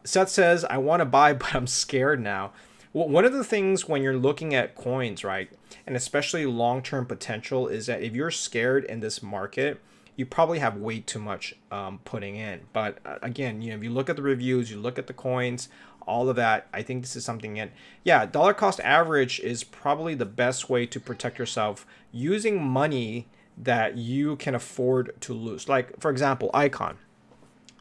Seth 0.03 0.29
says 0.29 0.63
I 0.65 0.77
want 0.77 1.01
to 1.01 1.05
buy, 1.05 1.33
but 1.33 1.53
I'm 1.53 1.67
scared 1.67 2.21
now. 2.21 2.53
One 2.93 3.25
of 3.25 3.33
the 3.33 3.43
things 3.43 3.89
when 3.89 4.01
you're 4.01 4.15
looking 4.15 4.55
at 4.55 4.73
coins, 4.73 5.25
right, 5.25 5.49
and 5.85 5.97
especially 5.97 6.45
long 6.45 6.81
term 6.81 7.05
potential, 7.05 7.67
is 7.67 7.87
that 7.87 8.01
if 8.01 8.15
you're 8.15 8.31
scared 8.31 8.85
in 8.85 9.01
this 9.01 9.21
market 9.21 9.81
you 10.15 10.25
probably 10.25 10.59
have 10.59 10.77
way 10.77 10.99
too 10.99 11.19
much 11.19 11.55
um, 11.71 11.99
putting 12.05 12.35
in. 12.35 12.61
But 12.73 12.99
uh, 13.05 13.17
again, 13.21 13.61
you 13.61 13.69
know, 13.69 13.77
if 13.77 13.83
you 13.83 13.89
look 13.89 14.09
at 14.09 14.15
the 14.15 14.21
reviews, 14.21 14.71
you 14.71 14.79
look 14.79 14.97
at 14.97 15.07
the 15.07 15.13
coins, 15.13 15.69
all 16.07 16.29
of 16.29 16.35
that, 16.35 16.67
I 16.73 16.81
think 16.81 17.01
this 17.01 17.15
is 17.15 17.25
something 17.25 17.57
in. 17.57 17.71
Yeah, 18.03 18.25
dollar 18.25 18.53
cost 18.53 18.79
average 18.81 19.39
is 19.39 19.63
probably 19.63 20.15
the 20.15 20.25
best 20.25 20.69
way 20.69 20.85
to 20.85 20.99
protect 20.99 21.39
yourself 21.39 21.85
using 22.11 22.63
money 22.63 23.27
that 23.57 23.97
you 23.97 24.35
can 24.35 24.55
afford 24.55 25.19
to 25.21 25.33
lose. 25.33 25.67
Like 25.67 25.99
for 25.99 26.11
example, 26.11 26.49
Icon, 26.53 26.97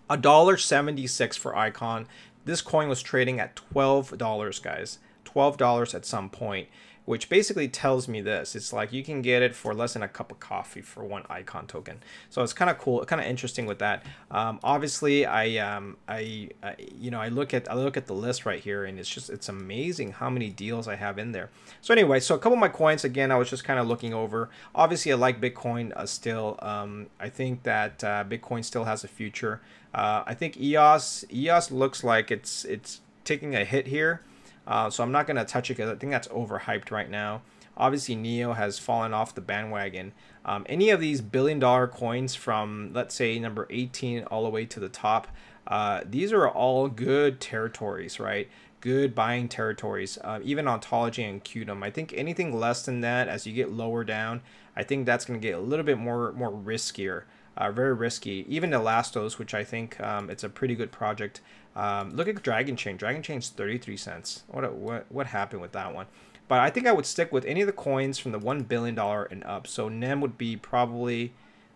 a 0.08 0.16
dollar 0.16 0.56
seventy 0.56 1.06
six 1.06 1.36
for 1.36 1.56
Icon. 1.56 2.06
This 2.44 2.60
coin 2.60 2.88
was 2.88 3.02
trading 3.02 3.40
at 3.40 3.56
twelve 3.56 4.16
dollars, 4.18 4.58
guys. 4.58 4.98
Twelve 5.24 5.56
dollars 5.56 5.94
at 5.94 6.06
some 6.06 6.30
point 6.30 6.68
which 7.04 7.28
basically 7.28 7.68
tells 7.68 8.08
me 8.08 8.20
this. 8.20 8.56
It's 8.56 8.72
like 8.72 8.92
you 8.92 9.04
can 9.04 9.20
get 9.20 9.42
it 9.42 9.54
for 9.54 9.74
less 9.74 9.92
than 9.92 10.02
a 10.02 10.08
cup 10.08 10.30
of 10.30 10.40
coffee 10.40 10.80
for 10.80 11.04
one 11.04 11.24
icon 11.28 11.66
token. 11.66 12.02
So 12.30 12.42
it's 12.42 12.52
kind 12.52 12.70
of 12.70 12.78
cool, 12.78 13.04
kind 13.04 13.20
of 13.20 13.26
interesting 13.26 13.66
with 13.66 13.78
that. 13.80 14.04
Um, 14.30 14.58
obviously, 14.64 15.26
I, 15.26 15.58
um, 15.58 15.96
I, 16.08 16.48
I, 16.62 16.76
you 16.98 17.10
know, 17.10 17.20
I 17.20 17.28
look 17.28 17.52
at 17.52 17.70
I 17.70 17.74
look 17.74 17.96
at 17.96 18.06
the 18.06 18.14
list 18.14 18.46
right 18.46 18.60
here, 18.60 18.84
and 18.84 18.98
it's 18.98 19.08
just 19.08 19.28
it's 19.28 19.48
amazing 19.48 20.12
how 20.12 20.30
many 20.30 20.48
deals 20.48 20.88
I 20.88 20.96
have 20.96 21.18
in 21.18 21.32
there. 21.32 21.50
So 21.82 21.92
anyway, 21.92 22.20
so 22.20 22.34
a 22.34 22.38
couple 22.38 22.54
of 22.54 22.60
my 22.60 22.68
coins 22.68 23.04
again, 23.04 23.30
I 23.30 23.36
was 23.36 23.50
just 23.50 23.64
kind 23.64 23.78
of 23.78 23.86
looking 23.86 24.14
over. 24.14 24.48
Obviously, 24.74 25.12
I 25.12 25.16
like 25.16 25.40
Bitcoin 25.40 25.92
uh, 25.94 26.06
still. 26.06 26.58
Um, 26.62 27.08
I 27.20 27.28
think 27.28 27.64
that 27.64 28.02
uh, 28.02 28.24
Bitcoin 28.24 28.64
still 28.64 28.84
has 28.84 29.04
a 29.04 29.08
future. 29.08 29.60
Uh, 29.94 30.24
I 30.26 30.34
think 30.34 30.56
EOS 30.56 31.24
EOS 31.32 31.70
looks 31.70 32.02
like 32.02 32.30
it's 32.30 32.64
it's 32.64 33.00
taking 33.24 33.54
a 33.54 33.64
hit 33.64 33.86
here. 33.88 34.22
Uh, 34.66 34.90
so 34.90 35.02
I'm 35.02 35.12
not 35.12 35.26
going 35.26 35.36
to 35.36 35.44
touch 35.44 35.70
it 35.70 35.76
because 35.76 35.90
I 35.90 35.96
think 35.96 36.12
that's 36.12 36.28
overhyped 36.28 36.90
right 36.90 37.10
now. 37.10 37.42
Obviously, 37.76 38.14
Neo 38.14 38.52
has 38.52 38.78
fallen 38.78 39.12
off 39.12 39.34
the 39.34 39.40
bandwagon. 39.40 40.12
Um, 40.44 40.64
any 40.68 40.90
of 40.90 41.00
these 41.00 41.20
billion 41.20 41.58
dollar 41.58 41.88
coins 41.88 42.34
from, 42.34 42.90
let's 42.92 43.14
say, 43.14 43.38
number 43.38 43.66
18 43.70 44.24
all 44.24 44.44
the 44.44 44.50
way 44.50 44.64
to 44.66 44.78
the 44.78 44.88
top, 44.88 45.28
uh, 45.66 46.02
these 46.08 46.32
are 46.32 46.48
all 46.48 46.88
good 46.88 47.40
territories, 47.40 48.20
right? 48.20 48.48
Good 48.80 49.14
buying 49.14 49.48
territories, 49.48 50.18
uh, 50.22 50.40
even 50.42 50.68
Ontology 50.68 51.24
and 51.24 51.42
Qtum. 51.42 51.82
I 51.82 51.90
think 51.90 52.12
anything 52.14 52.58
less 52.58 52.84
than 52.84 53.00
that, 53.00 53.28
as 53.28 53.46
you 53.46 53.52
get 53.54 53.72
lower 53.72 54.04
down, 54.04 54.42
I 54.76 54.82
think 54.82 55.06
that's 55.06 55.24
going 55.24 55.40
to 55.40 55.46
get 55.46 55.56
a 55.56 55.60
little 55.60 55.84
bit 55.84 55.98
more 55.98 56.32
more 56.32 56.52
riskier. 56.52 57.22
Uh, 57.56 57.70
very 57.70 57.94
risky. 57.94 58.44
Even 58.48 58.70
Elastos, 58.70 59.38
which 59.38 59.54
I 59.54 59.62
think 59.64 60.00
um, 60.00 60.28
it's 60.28 60.42
a 60.42 60.48
pretty 60.48 60.74
good 60.74 60.90
project. 60.90 61.40
Um, 61.76 62.14
look 62.14 62.28
at 62.28 62.42
Dragon 62.42 62.76
Chain. 62.76 62.96
Dragon 62.96 63.22
Chain's 63.22 63.48
33 63.48 63.96
cents. 63.96 64.44
What, 64.48 64.72
what 64.74 65.06
what 65.10 65.26
happened 65.28 65.60
with 65.60 65.72
that 65.72 65.94
one? 65.94 66.06
But 66.46 66.60
I 66.60 66.70
think 66.70 66.86
I 66.86 66.92
would 66.92 67.06
stick 67.06 67.32
with 67.32 67.44
any 67.46 67.62
of 67.62 67.66
the 67.66 67.72
coins 67.72 68.18
from 68.18 68.32
the 68.32 68.38
one 68.38 68.62
billion 68.62 68.94
dollar 68.94 69.24
and 69.24 69.42
up. 69.44 69.66
So 69.66 69.88
Nem 69.88 70.20
would 70.20 70.36
be 70.36 70.56
probably, 70.56 71.32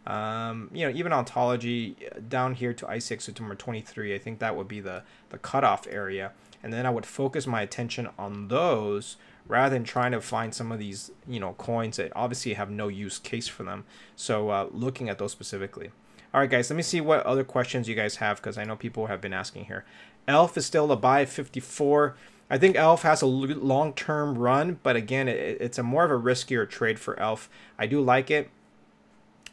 um, 0.06 0.70
you 0.72 0.86
know, 0.86 0.94
even 0.94 1.12
ontology 1.12 1.96
uh, 2.14 2.20
down 2.28 2.54
here 2.54 2.74
to 2.74 2.84
ICX 2.86 3.22
September 3.22 3.54
23. 3.54 4.14
I 4.14 4.18
think 4.18 4.38
that 4.38 4.56
would 4.56 4.68
be 4.68 4.80
the 4.80 5.02
the 5.30 5.38
cutoff 5.38 5.86
area, 5.88 6.32
and 6.62 6.72
then 6.72 6.86
I 6.86 6.90
would 6.90 7.06
focus 7.06 7.46
my 7.46 7.62
attention 7.62 8.08
on 8.18 8.48
those 8.48 9.16
rather 9.46 9.74
than 9.74 9.84
trying 9.84 10.12
to 10.12 10.20
find 10.20 10.54
some 10.54 10.70
of 10.70 10.78
these 10.78 11.10
you 11.26 11.40
know 11.40 11.54
coins 11.54 11.96
that 11.96 12.12
obviously 12.14 12.52
have 12.54 12.70
no 12.70 12.88
use 12.88 13.18
case 13.18 13.48
for 13.48 13.62
them. 13.64 13.84
So 14.16 14.50
uh, 14.50 14.68
looking 14.70 15.08
at 15.08 15.18
those 15.18 15.32
specifically. 15.32 15.90
All 16.34 16.40
right, 16.40 16.50
guys, 16.50 16.68
let 16.68 16.76
me 16.76 16.82
see 16.82 17.00
what 17.00 17.24
other 17.24 17.42
questions 17.42 17.88
you 17.88 17.94
guys 17.94 18.16
have 18.16 18.36
because 18.36 18.58
I 18.58 18.64
know 18.64 18.76
people 18.76 19.06
have 19.06 19.20
been 19.20 19.32
asking 19.32 19.64
here. 19.64 19.84
Elf 20.26 20.58
is 20.58 20.66
still 20.66 20.92
a 20.92 20.96
buy 20.96 21.24
54. 21.24 22.16
I 22.50 22.58
think 22.58 22.76
Elf 22.76 23.02
has 23.02 23.22
a 23.22 23.26
long-term 23.26 24.36
run, 24.36 24.78
but 24.82 24.94
again, 24.94 25.26
it, 25.26 25.58
it's 25.60 25.78
a 25.78 25.82
more 25.82 26.04
of 26.04 26.10
a 26.10 26.14
riskier 26.14 26.68
trade 26.68 26.98
for 26.98 27.18
Elf. 27.18 27.48
I 27.78 27.86
do 27.86 28.00
like 28.02 28.30
it. 28.30 28.50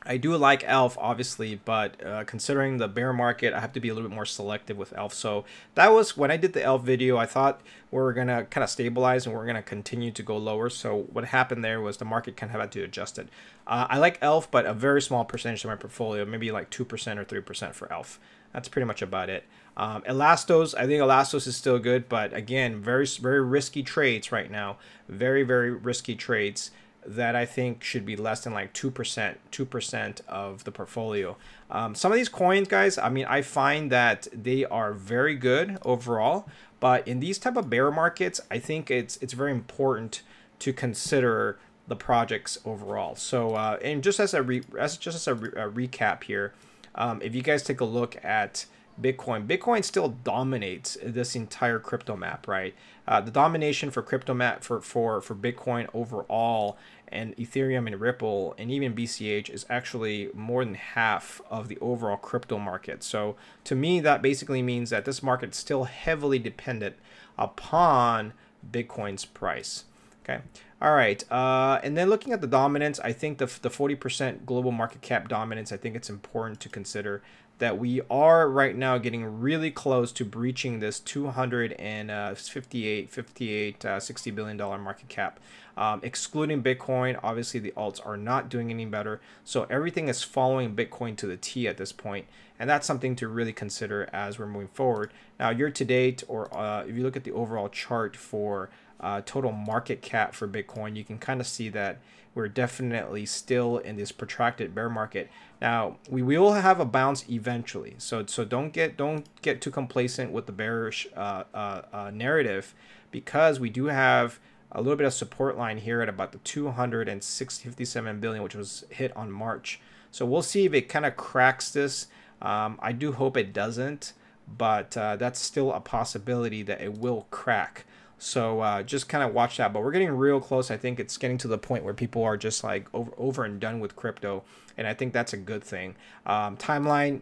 I 0.05 0.17
do 0.17 0.35
like 0.37 0.63
Elf, 0.65 0.97
obviously, 0.99 1.55
but 1.55 2.05
uh, 2.05 2.23
considering 2.25 2.77
the 2.77 2.87
bear 2.87 3.11
market, 3.11 3.53
I 3.53 3.59
have 3.59 3.73
to 3.73 3.79
be 3.79 3.89
a 3.89 3.93
little 3.93 4.07
bit 4.07 4.15
more 4.15 4.25
selective 4.25 4.77
with 4.77 4.93
Elf. 4.95 5.13
So 5.13 5.45
that 5.73 5.91
was 5.91 6.15
when 6.15 6.29
I 6.29 6.37
did 6.37 6.53
the 6.53 6.61
Elf 6.61 6.83
video. 6.83 7.17
I 7.17 7.25
thought 7.25 7.61
we 7.89 7.99
are 7.99 8.13
gonna 8.13 8.45
kind 8.45 8.63
of 8.63 8.69
stabilize 8.69 9.25
and 9.25 9.33
we 9.33 9.41
are 9.41 9.45
gonna 9.45 9.63
continue 9.63 10.11
to 10.11 10.21
go 10.21 10.37
lower. 10.37 10.69
So 10.69 11.07
what 11.11 11.25
happened 11.25 11.63
there 11.63 11.81
was 11.81 11.97
the 11.97 12.05
market 12.05 12.37
kind 12.37 12.53
of 12.53 12.61
had 12.61 12.71
to 12.73 12.83
adjust 12.83 13.17
it. 13.17 13.29
Uh, 13.65 13.87
I 13.89 13.97
like 13.97 14.19
Elf, 14.21 14.51
but 14.51 14.67
a 14.67 14.73
very 14.73 15.01
small 15.01 15.25
percentage 15.25 15.63
of 15.63 15.69
my 15.69 15.75
portfolio, 15.75 16.23
maybe 16.23 16.51
like 16.51 16.69
two 16.69 16.85
percent 16.85 17.19
or 17.19 17.23
three 17.23 17.41
percent 17.41 17.73
for 17.73 17.91
Elf. 17.91 18.19
That's 18.53 18.69
pretty 18.69 18.85
much 18.85 19.01
about 19.01 19.29
it. 19.29 19.43
Um, 19.75 20.03
Elastos, 20.03 20.73
I 20.77 20.85
think 20.85 21.01
Elastos 21.01 21.47
is 21.47 21.57
still 21.57 21.79
good, 21.79 22.07
but 22.07 22.31
again, 22.33 22.79
very 22.79 23.05
very 23.05 23.41
risky 23.41 23.81
trades 23.81 24.31
right 24.31 24.51
now. 24.51 24.77
Very 25.09 25.43
very 25.43 25.71
risky 25.71 26.15
trades 26.15 26.71
that 27.05 27.35
I 27.35 27.45
think 27.45 27.83
should 27.83 28.05
be 28.05 28.15
less 28.15 28.43
than 28.43 28.53
like 28.53 28.73
2%, 28.73 29.35
2% 29.51 30.21
of 30.27 30.63
the 30.63 30.71
portfolio. 30.71 31.37
Um, 31.69 31.95
some 31.95 32.11
of 32.11 32.17
these 32.17 32.29
coins, 32.29 32.67
guys, 32.67 32.97
I 32.97 33.09
mean, 33.09 33.25
I 33.25 33.41
find 33.41 33.91
that 33.91 34.27
they 34.33 34.65
are 34.65 34.93
very 34.93 35.35
good 35.35 35.77
overall, 35.83 36.47
but 36.79 37.07
in 37.07 37.19
these 37.19 37.37
type 37.37 37.57
of 37.57 37.69
bear 37.69 37.91
markets, 37.91 38.41
I 38.51 38.59
think 38.59 38.91
it's 38.91 39.17
it's 39.17 39.33
very 39.33 39.51
important 39.51 40.21
to 40.59 40.73
consider 40.73 41.57
the 41.87 41.95
projects 41.95 42.57
overall. 42.65 43.15
So, 43.15 43.55
uh, 43.55 43.77
and 43.81 44.03
just 44.03 44.19
as 44.19 44.33
a 44.33 44.41
re- 44.41 44.63
as 44.77 44.97
just 44.97 45.15
as 45.15 45.27
a, 45.27 45.35
re- 45.35 45.49
a 45.49 45.69
recap 45.69 46.23
here, 46.23 46.53
um, 46.95 47.21
if 47.21 47.35
you 47.35 47.41
guys 47.41 47.63
take 47.63 47.81
a 47.81 47.85
look 47.85 48.23
at 48.23 48.65
Bitcoin, 49.01 49.45
Bitcoin 49.45 49.83
still 49.83 50.09
dominates 50.09 50.97
this 51.03 51.35
entire 51.35 51.79
crypto 51.79 52.15
map, 52.15 52.47
right? 52.47 52.73
Uh, 53.07 53.19
the 53.21 53.31
domination 53.31 53.91
for 53.91 54.01
crypto 54.01 54.33
map 54.33 54.63
for 54.63 54.81
for 54.81 55.21
for 55.21 55.35
Bitcoin 55.35 55.87
overall 55.93 56.77
and 57.09 57.35
Ethereum 57.37 57.87
and 57.87 57.99
Ripple 57.99 58.55
and 58.57 58.71
even 58.71 58.95
BCH 58.95 59.49
is 59.49 59.65
actually 59.69 60.29
more 60.33 60.63
than 60.63 60.75
half 60.75 61.41
of 61.49 61.67
the 61.67 61.77
overall 61.79 62.17
crypto 62.17 62.57
market. 62.57 63.03
So 63.03 63.35
to 63.65 63.75
me, 63.75 63.99
that 63.99 64.21
basically 64.21 64.61
means 64.61 64.89
that 64.89 65.05
this 65.05 65.21
market 65.21 65.51
is 65.51 65.57
still 65.57 65.83
heavily 65.83 66.39
dependent 66.39 66.95
upon 67.37 68.33
Bitcoin's 68.71 69.25
price. 69.25 69.85
Okay. 70.23 70.41
All 70.81 70.93
right. 70.93 71.23
Uh, 71.31 71.79
and 71.83 71.95
then 71.95 72.09
looking 72.09 72.33
at 72.33 72.41
the 72.41 72.47
dominance, 72.47 72.99
I 72.99 73.13
think 73.13 73.37
the, 73.37 73.45
the 73.45 73.69
40% 73.69 74.45
global 74.45 74.71
market 74.71 75.01
cap 75.01 75.29
dominance, 75.29 75.71
I 75.71 75.77
think 75.77 75.95
it's 75.95 76.09
important 76.09 76.59
to 76.61 76.69
consider 76.69 77.21
that 77.59 77.77
we 77.77 78.01
are 78.09 78.49
right 78.49 78.75
now 78.75 78.97
getting 78.97 79.39
really 79.39 79.71
close 79.71 80.11
to 80.11 80.25
breaching 80.25 80.79
this 80.79 80.99
258 80.99 83.09
58 83.09 83.85
uh, 83.85 83.99
60 83.99 84.31
billion 84.31 84.57
dollar 84.57 84.77
market 84.77 85.07
cap 85.07 85.39
um, 85.77 85.99
excluding 86.03 86.61
bitcoin 86.61 87.19
obviously 87.23 87.59
the 87.59 87.71
alts 87.71 88.05
are 88.05 88.17
not 88.17 88.49
doing 88.49 88.69
any 88.69 88.85
better 88.85 89.19
so 89.43 89.65
everything 89.69 90.07
is 90.07 90.23
following 90.23 90.75
bitcoin 90.75 91.15
to 91.15 91.27
the 91.27 91.37
t 91.37 91.67
at 91.67 91.77
this 91.77 91.91
point 91.91 92.25
and 92.59 92.69
that's 92.69 92.87
something 92.87 93.15
to 93.15 93.27
really 93.27 93.53
consider 93.53 94.09
as 94.13 94.39
we're 94.39 94.47
moving 94.47 94.67
forward 94.69 95.11
now 95.39 95.49
year 95.49 95.69
to 95.69 95.85
date 95.85 96.23
or 96.27 96.55
uh, 96.57 96.83
if 96.83 96.95
you 96.95 97.03
look 97.03 97.15
at 97.15 97.23
the 97.23 97.31
overall 97.31 97.69
chart 97.69 98.15
for 98.15 98.69
uh, 98.99 99.21
total 99.25 99.51
market 99.51 100.01
cap 100.01 100.33
for 100.33 100.47
bitcoin 100.47 100.95
you 100.95 101.03
can 101.03 101.17
kind 101.17 101.41
of 101.41 101.47
see 101.47 101.69
that 101.69 101.99
we're 102.35 102.49
definitely 102.49 103.25
still 103.25 103.77
in 103.77 103.95
this 103.95 104.11
protracted 104.11 104.75
bear 104.75 104.89
market. 104.89 105.31
Now 105.61 105.97
we 106.09 106.21
will 106.21 106.53
have 106.53 106.81
a 106.81 106.85
bounce 106.85 107.27
eventually, 107.29 107.95
so 107.97 108.25
so 108.25 108.43
don't 108.43 108.73
get 108.73 108.97
don't 108.97 109.25
get 109.41 109.61
too 109.61 109.71
complacent 109.71 110.31
with 110.31 110.45
the 110.45 110.51
bearish 110.51 111.07
uh, 111.15 111.45
uh, 111.53 111.81
uh, 111.93 112.11
narrative, 112.13 112.75
because 113.09 113.59
we 113.59 113.69
do 113.69 113.85
have 113.85 114.39
a 114.75 114.81
little 114.81 114.97
bit 114.97 115.07
of 115.07 115.13
support 115.13 115.57
line 115.57 115.77
here 115.77 116.01
at 116.01 116.09
about 116.09 116.33
the 116.33 116.37
257 116.39 118.19
billion, 118.19 118.43
which 118.43 118.55
was 118.55 118.85
hit 118.89 119.15
on 119.15 119.31
March. 119.31 119.79
So 120.11 120.25
we'll 120.25 120.41
see 120.41 120.65
if 120.65 120.73
it 120.73 120.89
kind 120.89 121.05
of 121.05 121.15
cracks 121.15 121.71
this. 121.71 122.07
Um, 122.41 122.77
I 122.81 122.91
do 122.91 123.13
hope 123.13 123.37
it 123.37 123.53
doesn't, 123.53 124.13
but 124.47 124.95
uh, 124.97 125.15
that's 125.15 125.39
still 125.39 125.71
a 125.71 125.79
possibility 125.79 126.61
that 126.63 126.81
it 126.81 126.97
will 126.97 127.25
crack. 127.31 127.85
So 128.17 128.59
uh, 128.59 128.83
just 128.83 129.07
kind 129.09 129.23
of 129.23 129.33
watch 129.33 129.57
that. 129.57 129.71
But 129.71 129.81
we're 129.81 129.91
getting 129.91 130.11
real 130.11 130.41
close. 130.41 130.69
I 130.69 130.77
think 130.77 130.99
it's 130.99 131.17
getting 131.17 131.37
to 131.39 131.47
the 131.47 131.57
point 131.57 131.83
where 131.83 131.93
people 131.93 132.23
are 132.23 132.37
just 132.37 132.63
like 132.63 132.87
over, 132.93 133.11
over 133.17 133.45
and 133.45 133.59
done 133.59 133.79
with 133.79 133.95
crypto. 133.95 134.43
And 134.77 134.87
I 134.87 134.93
think 134.93 135.13
that's 135.13 135.33
a 135.33 135.37
good 135.37 135.63
thing. 135.63 135.95
Um, 136.25 136.57
timeline, 136.57 137.21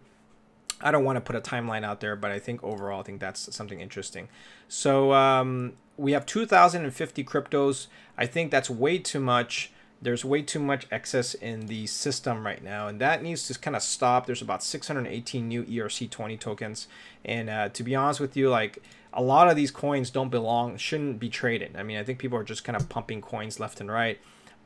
I 0.84 0.92
don't 0.92 1.04
want 1.04 1.16
to 1.16 1.22
put 1.22 1.36
a 1.36 1.42
timeline 1.42 1.84
out 1.84 2.02
there, 2.02 2.16
but 2.16 2.30
I 2.32 2.40
think 2.40 2.64
overall, 2.64 3.00
I 3.00 3.04
think 3.04 3.20
that's 3.20 3.56
something 3.56 3.80
interesting. 3.80 4.28
So 4.68 5.14
um, 5.14 5.74
we 5.98 6.12
have 6.12 6.26
2,050 6.26 7.24
cryptos. 7.24 7.88
I 8.18 8.26
think 8.26 8.52
that's 8.52 8.70
way 8.70 9.00
too 9.00 9.20
much. 9.20 9.72
There's 10.02 10.26
way 10.26 10.42
too 10.42 10.60
much 10.60 10.86
excess 10.92 11.34
in 11.34 11.68
the 11.68 11.88
system 11.88 12.46
right 12.46 12.62
now, 12.62 12.88
and 12.88 13.00
that 13.00 13.24
needs 13.24 13.48
to 13.48 13.58
kind 13.58 13.76
of 13.76 13.82
stop. 13.82 14.26
There's 14.26 14.42
about 14.42 14.62
618 14.62 15.48
new 15.48 15.64
ERC20 15.64 16.38
tokens, 16.38 16.88
and 17.24 17.50
uh, 17.50 17.70
to 17.70 17.84
be 17.84 17.96
honest 17.96 18.20
with 18.20 18.36
you, 18.36 18.50
like 18.50 18.84
a 19.14 19.22
lot 19.22 19.50
of 19.50 19.56
these 19.56 19.72
coins 19.72 20.10
don't 20.10 20.30
belong, 20.30 20.76
shouldn't 20.76 21.20
be 21.20 21.30
traded. 21.30 21.78
I 21.78 21.84
mean, 21.84 21.98
I 21.98 22.04
think 22.04 22.20
people 22.20 22.38
are 22.38 22.44
just 22.44 22.66
kind 22.66 22.76
of 22.76 22.90
pumping 22.90 23.22
coins 23.22 23.62
left 23.62 23.80
and 23.80 23.90
right. 23.90 24.20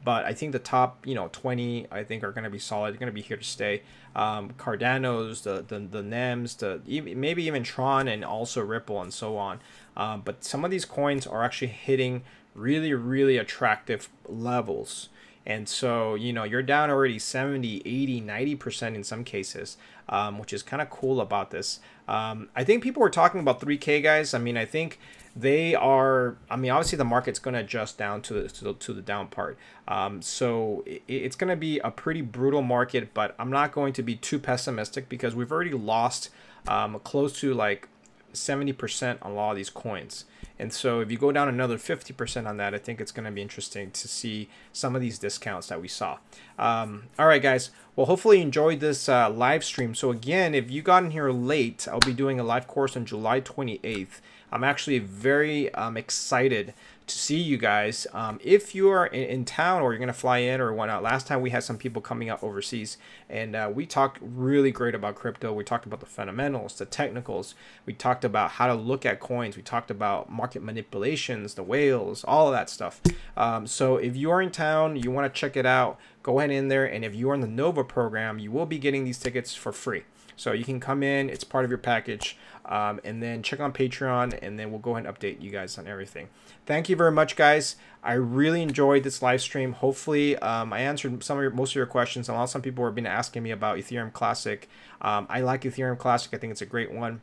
But 0.04 0.26
I 0.26 0.34
think 0.34 0.52
the 0.52 0.60
top, 0.60 1.06
you 1.06 1.16
know, 1.16 1.30
20, 1.32 1.88
I 1.92 2.04
think 2.04 2.24
are 2.24 2.32
going 2.32 2.44
to 2.44 2.50
be 2.50 2.60
solid. 2.60 2.94
They're 2.94 3.00
going 3.00 3.12
to 3.12 3.14
be 3.14 3.22
here 3.22 3.38
to 3.38 3.44
stay. 3.44 3.84
Um, 4.16 4.52
Cardanos, 4.58 5.44
the, 5.44 5.66
the, 5.68 5.80
the 5.80 6.02
NEMs, 6.02 6.58
the, 6.58 7.02
maybe 7.16 7.44
even 7.44 7.64
Tron 7.64 8.08
and 8.08 8.24
also 8.24 8.62
Ripple 8.62 9.02
and 9.02 9.14
so 9.14 9.38
on. 9.38 9.60
Um, 9.98 10.22
but 10.24 10.44
some 10.44 10.64
of 10.64 10.72
these 10.72 10.86
coins 10.86 11.28
are 11.28 11.44
actually 11.44 11.68
hitting 11.68 12.24
really, 12.56 12.94
really 12.94 13.38
attractive 13.38 14.10
levels. 14.28 15.10
And 15.48 15.70
so, 15.70 16.16
you 16.16 16.34
know, 16.34 16.44
you're 16.44 16.62
down 16.62 16.90
already 16.90 17.18
70, 17.18 17.82
80, 17.86 18.22
90% 18.22 18.96
in 18.96 19.04
some 19.06 19.24
cases, 19.24 19.78
um, 20.10 20.40
which 20.40 20.52
is 20.52 20.62
kind 20.62 20.82
of 20.82 20.90
cool 20.90 21.22
about 21.22 21.52
this. 21.52 21.80
Um, 22.06 22.50
I 22.54 22.66
think 22.66 22.84
people 22.84 23.02
were 23.02 23.10
talking 23.10 23.40
about 23.40 23.62
3K 23.62 24.04
guys. 24.04 24.34
I 24.34 24.40
mean, 24.40 24.58
I 24.58 24.66
think 24.66 25.00
they 25.38 25.74
are, 25.74 26.36
I 26.50 26.58
mean, 26.58 26.70
obviously 26.72 26.98
the 26.98 27.06
market's 27.06 27.40
going 27.40 27.54
to 27.54 27.62
adjust 27.62 27.98
down 27.98 28.22
to 28.24 28.34
the, 28.34 28.50
to 28.50 28.64
the, 28.66 28.74
to 28.74 28.94
the 28.94 29.02
down 29.02 29.30
part. 29.30 29.58
Um, 29.88 30.22
so 30.22 30.84
it, 30.86 31.02
it's 31.08 31.38
going 31.38 31.50
to 31.50 31.56
be 31.56 31.80
a 31.80 31.92
pretty 31.92 32.22
brutal 32.22 32.62
market, 32.62 33.14
but 33.14 33.34
I'm 33.40 33.50
not 33.50 33.72
going 33.72 33.94
to 33.94 34.04
be 34.04 34.18
too 34.18 34.40
pessimistic 34.40 35.08
because 35.08 35.34
we've 35.34 35.52
already 35.52 35.72
lost 35.72 36.30
um, 36.68 37.00
close 37.06 37.40
to 37.40 37.54
like 37.54 37.88
70% 38.34 39.18
on 39.22 39.32
a 39.32 39.34
lot 39.34 39.52
of 39.52 39.58
these 39.58 39.70
coins. 39.70 40.26
And 40.60 40.74
so 40.74 41.00
if 41.00 41.12
you 41.12 41.18
go 41.18 41.32
down 41.32 41.48
another 41.48 41.78
50% 41.78 42.48
on 42.48 42.58
that, 42.58 42.74
I 42.74 42.78
think 42.78 43.00
it's 43.00 43.12
going 43.12 43.26
to 43.26 43.32
be 43.32 43.42
interesting 43.42 43.92
to 43.92 44.08
see 44.08 44.50
some 44.74 44.96
of 44.96 45.02
these 45.02 45.20
discounts 45.20 45.68
that 45.68 45.82
we 45.82 45.88
saw. 45.88 46.18
Um, 46.58 47.04
all 47.20 47.28
right, 47.28 47.42
guys. 47.42 47.70
Well, 47.96 48.08
hopefully 48.08 48.38
you 48.38 48.44
enjoyed 48.44 48.80
this 48.80 49.08
uh, 49.08 49.30
live 49.30 49.64
stream. 49.64 49.94
So 49.94 50.12
again, 50.12 50.56
if 50.56 50.72
you 50.72 50.82
got 50.82 51.04
in 51.04 51.12
here 51.12 51.30
late, 51.32 51.88
I'll 51.88 52.00
be 52.00 52.14
doing 52.14 52.40
a 52.40 52.44
live 52.44 52.68
course 52.68 52.96
on 52.96 53.06
July 53.06 53.42
28th. 53.42 54.22
I'm 54.52 54.64
actually 54.64 55.00
very 55.00 55.74
um, 55.74 55.98
excited 55.98 56.74
to 57.08 57.18
see 57.18 57.40
you 57.40 57.58
guys. 57.58 58.06
Um, 58.14 58.40
if 58.44 58.76
you 58.76 58.90
are 58.90 59.08
in, 59.08 59.30
in, 59.30 59.46
town 59.46 59.82
or 59.82 59.92
you're 59.92 60.00
going 60.00 60.08
to 60.08 60.14
fly 60.14 60.40
in 60.40 60.60
or 60.60 60.74
whatnot, 60.74 61.02
last 61.02 61.26
time 61.26 61.42
we 61.42 61.50
had 61.50 61.64
some 61.64 61.78
people 61.78 62.02
coming 62.02 62.30
out 62.30 62.44
overseas 62.44 62.98
and 63.30 63.56
uh, 63.56 63.72
we 63.74 63.86
talked 63.86 64.20
really 64.22 64.72
great 64.72 64.94
about 64.94 65.16
crypto. 65.16 65.54
We 65.54 65.64
talked 65.64 65.86
about 65.86 66.02
the 66.02 66.06
fundamentals, 66.06 66.76
the 66.78 66.86
technicals. 66.86 67.56
We 67.86 67.94
talked 67.94 68.26
about 68.26 68.52
how 68.52 68.68
to 68.68 68.74
look 68.74 69.06
at 69.06 69.20
coins. 69.20 69.56
We 69.56 69.64
talked 69.64 69.90
about 69.90 70.30
market 70.30 70.62
manipulations, 70.62 71.54
the 71.54 71.64
whales, 71.64 72.24
all 72.26 72.48
of 72.48 72.54
that 72.54 72.70
stuff. 72.70 73.02
Um, 73.38 73.68
so 73.68 73.98
if 73.98 74.16
you 74.18 74.30
are 74.30 74.42
in 74.42 74.52
town, 74.52 74.98
you 74.98 75.10
want 75.10 75.34
to 75.34 75.40
check 75.40 75.56
it 75.56 75.66
out, 75.66 75.98
go 76.24 76.40
ahead 76.40 76.52
in 76.52 76.68
there. 76.68 76.86
And 76.86 77.06
if 77.06 77.16
you 77.16 77.30
are 77.30 77.34
in 77.34 77.42
the 77.42 77.48
Nova 77.48 77.84
program, 77.84 78.38
you 78.38 78.52
will 78.52 78.66
be 78.66 78.78
getting 78.78 79.06
these 79.06 79.18
tickets 79.18 79.56
for 79.56 79.72
free. 79.72 80.04
So 80.38 80.54
you 80.54 80.64
can 80.64 80.80
come 80.80 81.04
in, 81.04 81.30
it's 81.30 81.44
part 81.44 81.66
of 81.66 81.72
your 81.72 81.80
package, 81.80 82.38
um, 82.66 83.02
and 83.04 83.22
then 83.22 83.44
check 83.44 83.60
on 83.60 83.74
Patreon, 83.74 84.38
and 84.42 84.58
then 84.58 84.70
we'll 84.70 84.80
go 84.80 84.96
ahead 84.96 85.06
and 85.06 85.14
update 85.14 85.42
you 85.42 85.50
guys 85.50 85.78
on 85.78 85.88
everything. 85.88 86.30
Thank 86.66 86.88
you 86.88 86.96
very 86.96 87.12
much, 87.12 87.36
guys. 87.36 87.76
I 88.04 88.14
really 88.14 88.62
enjoyed 88.62 89.04
this 89.04 89.22
live 89.22 89.42
stream. 89.42 89.74
Hopefully, 89.74 90.38
um, 90.38 90.72
I 90.72 90.80
answered 90.80 91.24
some 91.24 91.38
of 91.38 91.42
your, 91.42 91.52
most 91.52 91.72
of 91.72 91.76
your 91.76 91.88
questions. 91.88 92.30
A 92.30 92.34
lot, 92.34 92.44
of 92.44 92.50
some 92.50 92.62
people 92.62 92.86
have 92.86 92.96
been 92.96 93.08
asking 93.08 93.44
me 93.44 93.52
about 93.52 93.78
Ethereum 93.78 94.14
Classic. 94.14 94.70
Um, 95.02 95.26
I 95.30 95.42
like 95.42 95.64
Ethereum 95.64 95.98
Classic. 95.98 96.34
I 96.34 96.38
think 96.38 96.52
it's 96.52 96.62
a 96.62 96.68
great 96.68 96.92
one. 96.92 97.22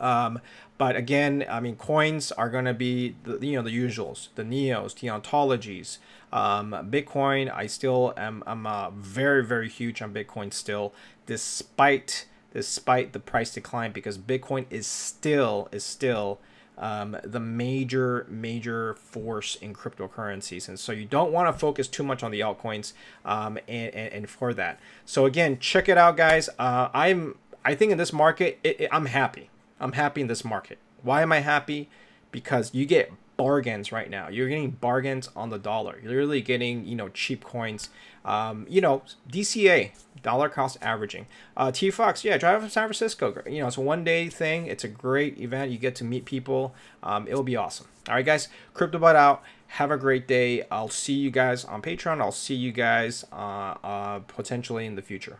Um, 0.00 0.40
but 0.78 0.96
again, 0.96 1.44
I 1.48 1.60
mean, 1.60 1.76
coins 1.76 2.32
are 2.32 2.50
going 2.50 2.64
to 2.64 2.74
be 2.74 3.14
the 3.22 3.46
you 3.46 3.56
know 3.56 3.62
the 3.62 3.76
usuals, 3.76 4.28
the 4.34 4.42
neos, 4.42 4.98
the 4.98 5.06
ontologies. 5.06 5.98
Um, 6.32 6.72
Bitcoin, 6.90 7.54
I 7.54 7.68
still 7.68 8.12
am 8.16 8.42
I'm 8.46 8.66
uh, 8.66 8.90
very 8.90 9.44
very 9.44 9.68
huge 9.68 10.02
on 10.02 10.12
Bitcoin 10.12 10.52
still, 10.52 10.92
despite 11.26 12.26
despite 12.52 13.12
the 13.12 13.20
price 13.20 13.54
decline 13.54 13.92
because 13.92 14.18
Bitcoin 14.18 14.66
is 14.70 14.86
still 14.86 15.68
is 15.72 15.84
still 15.84 16.38
um, 16.78 17.16
the 17.22 17.40
major 17.40 18.26
major 18.28 18.94
force 18.94 19.56
in 19.56 19.74
cryptocurrencies 19.74 20.68
and 20.68 20.78
so 20.78 20.92
you 20.92 21.04
don't 21.04 21.32
want 21.32 21.52
to 21.52 21.58
focus 21.58 21.86
too 21.86 22.02
much 22.02 22.22
on 22.22 22.30
the 22.30 22.40
altcoins 22.40 22.92
um, 23.24 23.58
and, 23.68 23.94
and, 23.94 24.12
and, 24.12 24.30
for 24.30 24.54
that 24.54 24.80
so 25.04 25.26
again 25.26 25.58
check 25.58 25.88
it 25.88 25.98
out 25.98 26.16
guys 26.16 26.48
uh, 26.58 26.88
i'm 26.94 27.36
i 27.62 27.74
think 27.74 27.92
in 27.92 27.98
this 27.98 28.12
market 28.12 28.58
it, 28.64 28.80
it, 28.80 28.88
i'm 28.90 29.04
happy 29.04 29.50
I'm 29.82 29.92
happy 29.92 30.20
in 30.20 30.28
this 30.28 30.44
market. 30.44 30.78
Why 31.02 31.22
am 31.22 31.32
I 31.32 31.40
happy? 31.40 31.90
Because 32.30 32.72
you 32.72 32.86
get 32.86 33.12
bargains 33.36 33.90
right 33.90 34.08
now. 34.08 34.28
You're 34.28 34.48
getting 34.48 34.70
bargains 34.70 35.28
on 35.34 35.50
the 35.50 35.58
dollar. 35.58 35.98
You're 36.00 36.16
really 36.16 36.40
getting, 36.40 36.86
you 36.86 36.94
know, 36.94 37.08
cheap 37.08 37.44
coins. 37.44 37.90
Um, 38.24 38.66
you 38.68 38.80
know, 38.80 39.02
DCA, 39.30 39.90
dollar 40.22 40.48
cost 40.48 40.78
averaging. 40.80 41.26
Uh, 41.56 41.70
T 41.72 41.90
Fox, 41.90 42.24
yeah, 42.24 42.38
drive 42.38 42.62
to 42.62 42.70
San 42.70 42.84
Francisco. 42.84 43.42
You 43.46 43.60
know, 43.62 43.68
it's 43.68 43.76
a 43.76 43.80
one 43.80 44.04
day 44.04 44.28
thing. 44.28 44.66
It's 44.66 44.84
a 44.84 44.88
great 44.88 45.38
event. 45.38 45.70
You 45.70 45.78
get 45.78 45.94
to 45.96 46.04
meet 46.04 46.24
people. 46.24 46.74
Um, 47.02 47.26
it'll 47.28 47.42
be 47.42 47.56
awesome. 47.56 47.86
All 48.08 48.14
right, 48.14 48.26
guys, 48.26 48.48
CryptoBud 48.74 49.14
out. 49.14 49.42
Have 49.68 49.90
a 49.90 49.96
great 49.96 50.28
day. 50.28 50.64
I'll 50.70 50.90
see 50.90 51.14
you 51.14 51.30
guys 51.30 51.64
on 51.64 51.80
Patreon. 51.80 52.20
I'll 52.20 52.30
see 52.30 52.54
you 52.54 52.72
guys 52.72 53.24
uh, 53.32 53.74
uh, 53.82 54.18
potentially 54.20 54.84
in 54.84 54.96
the 54.96 55.02
future. 55.02 55.38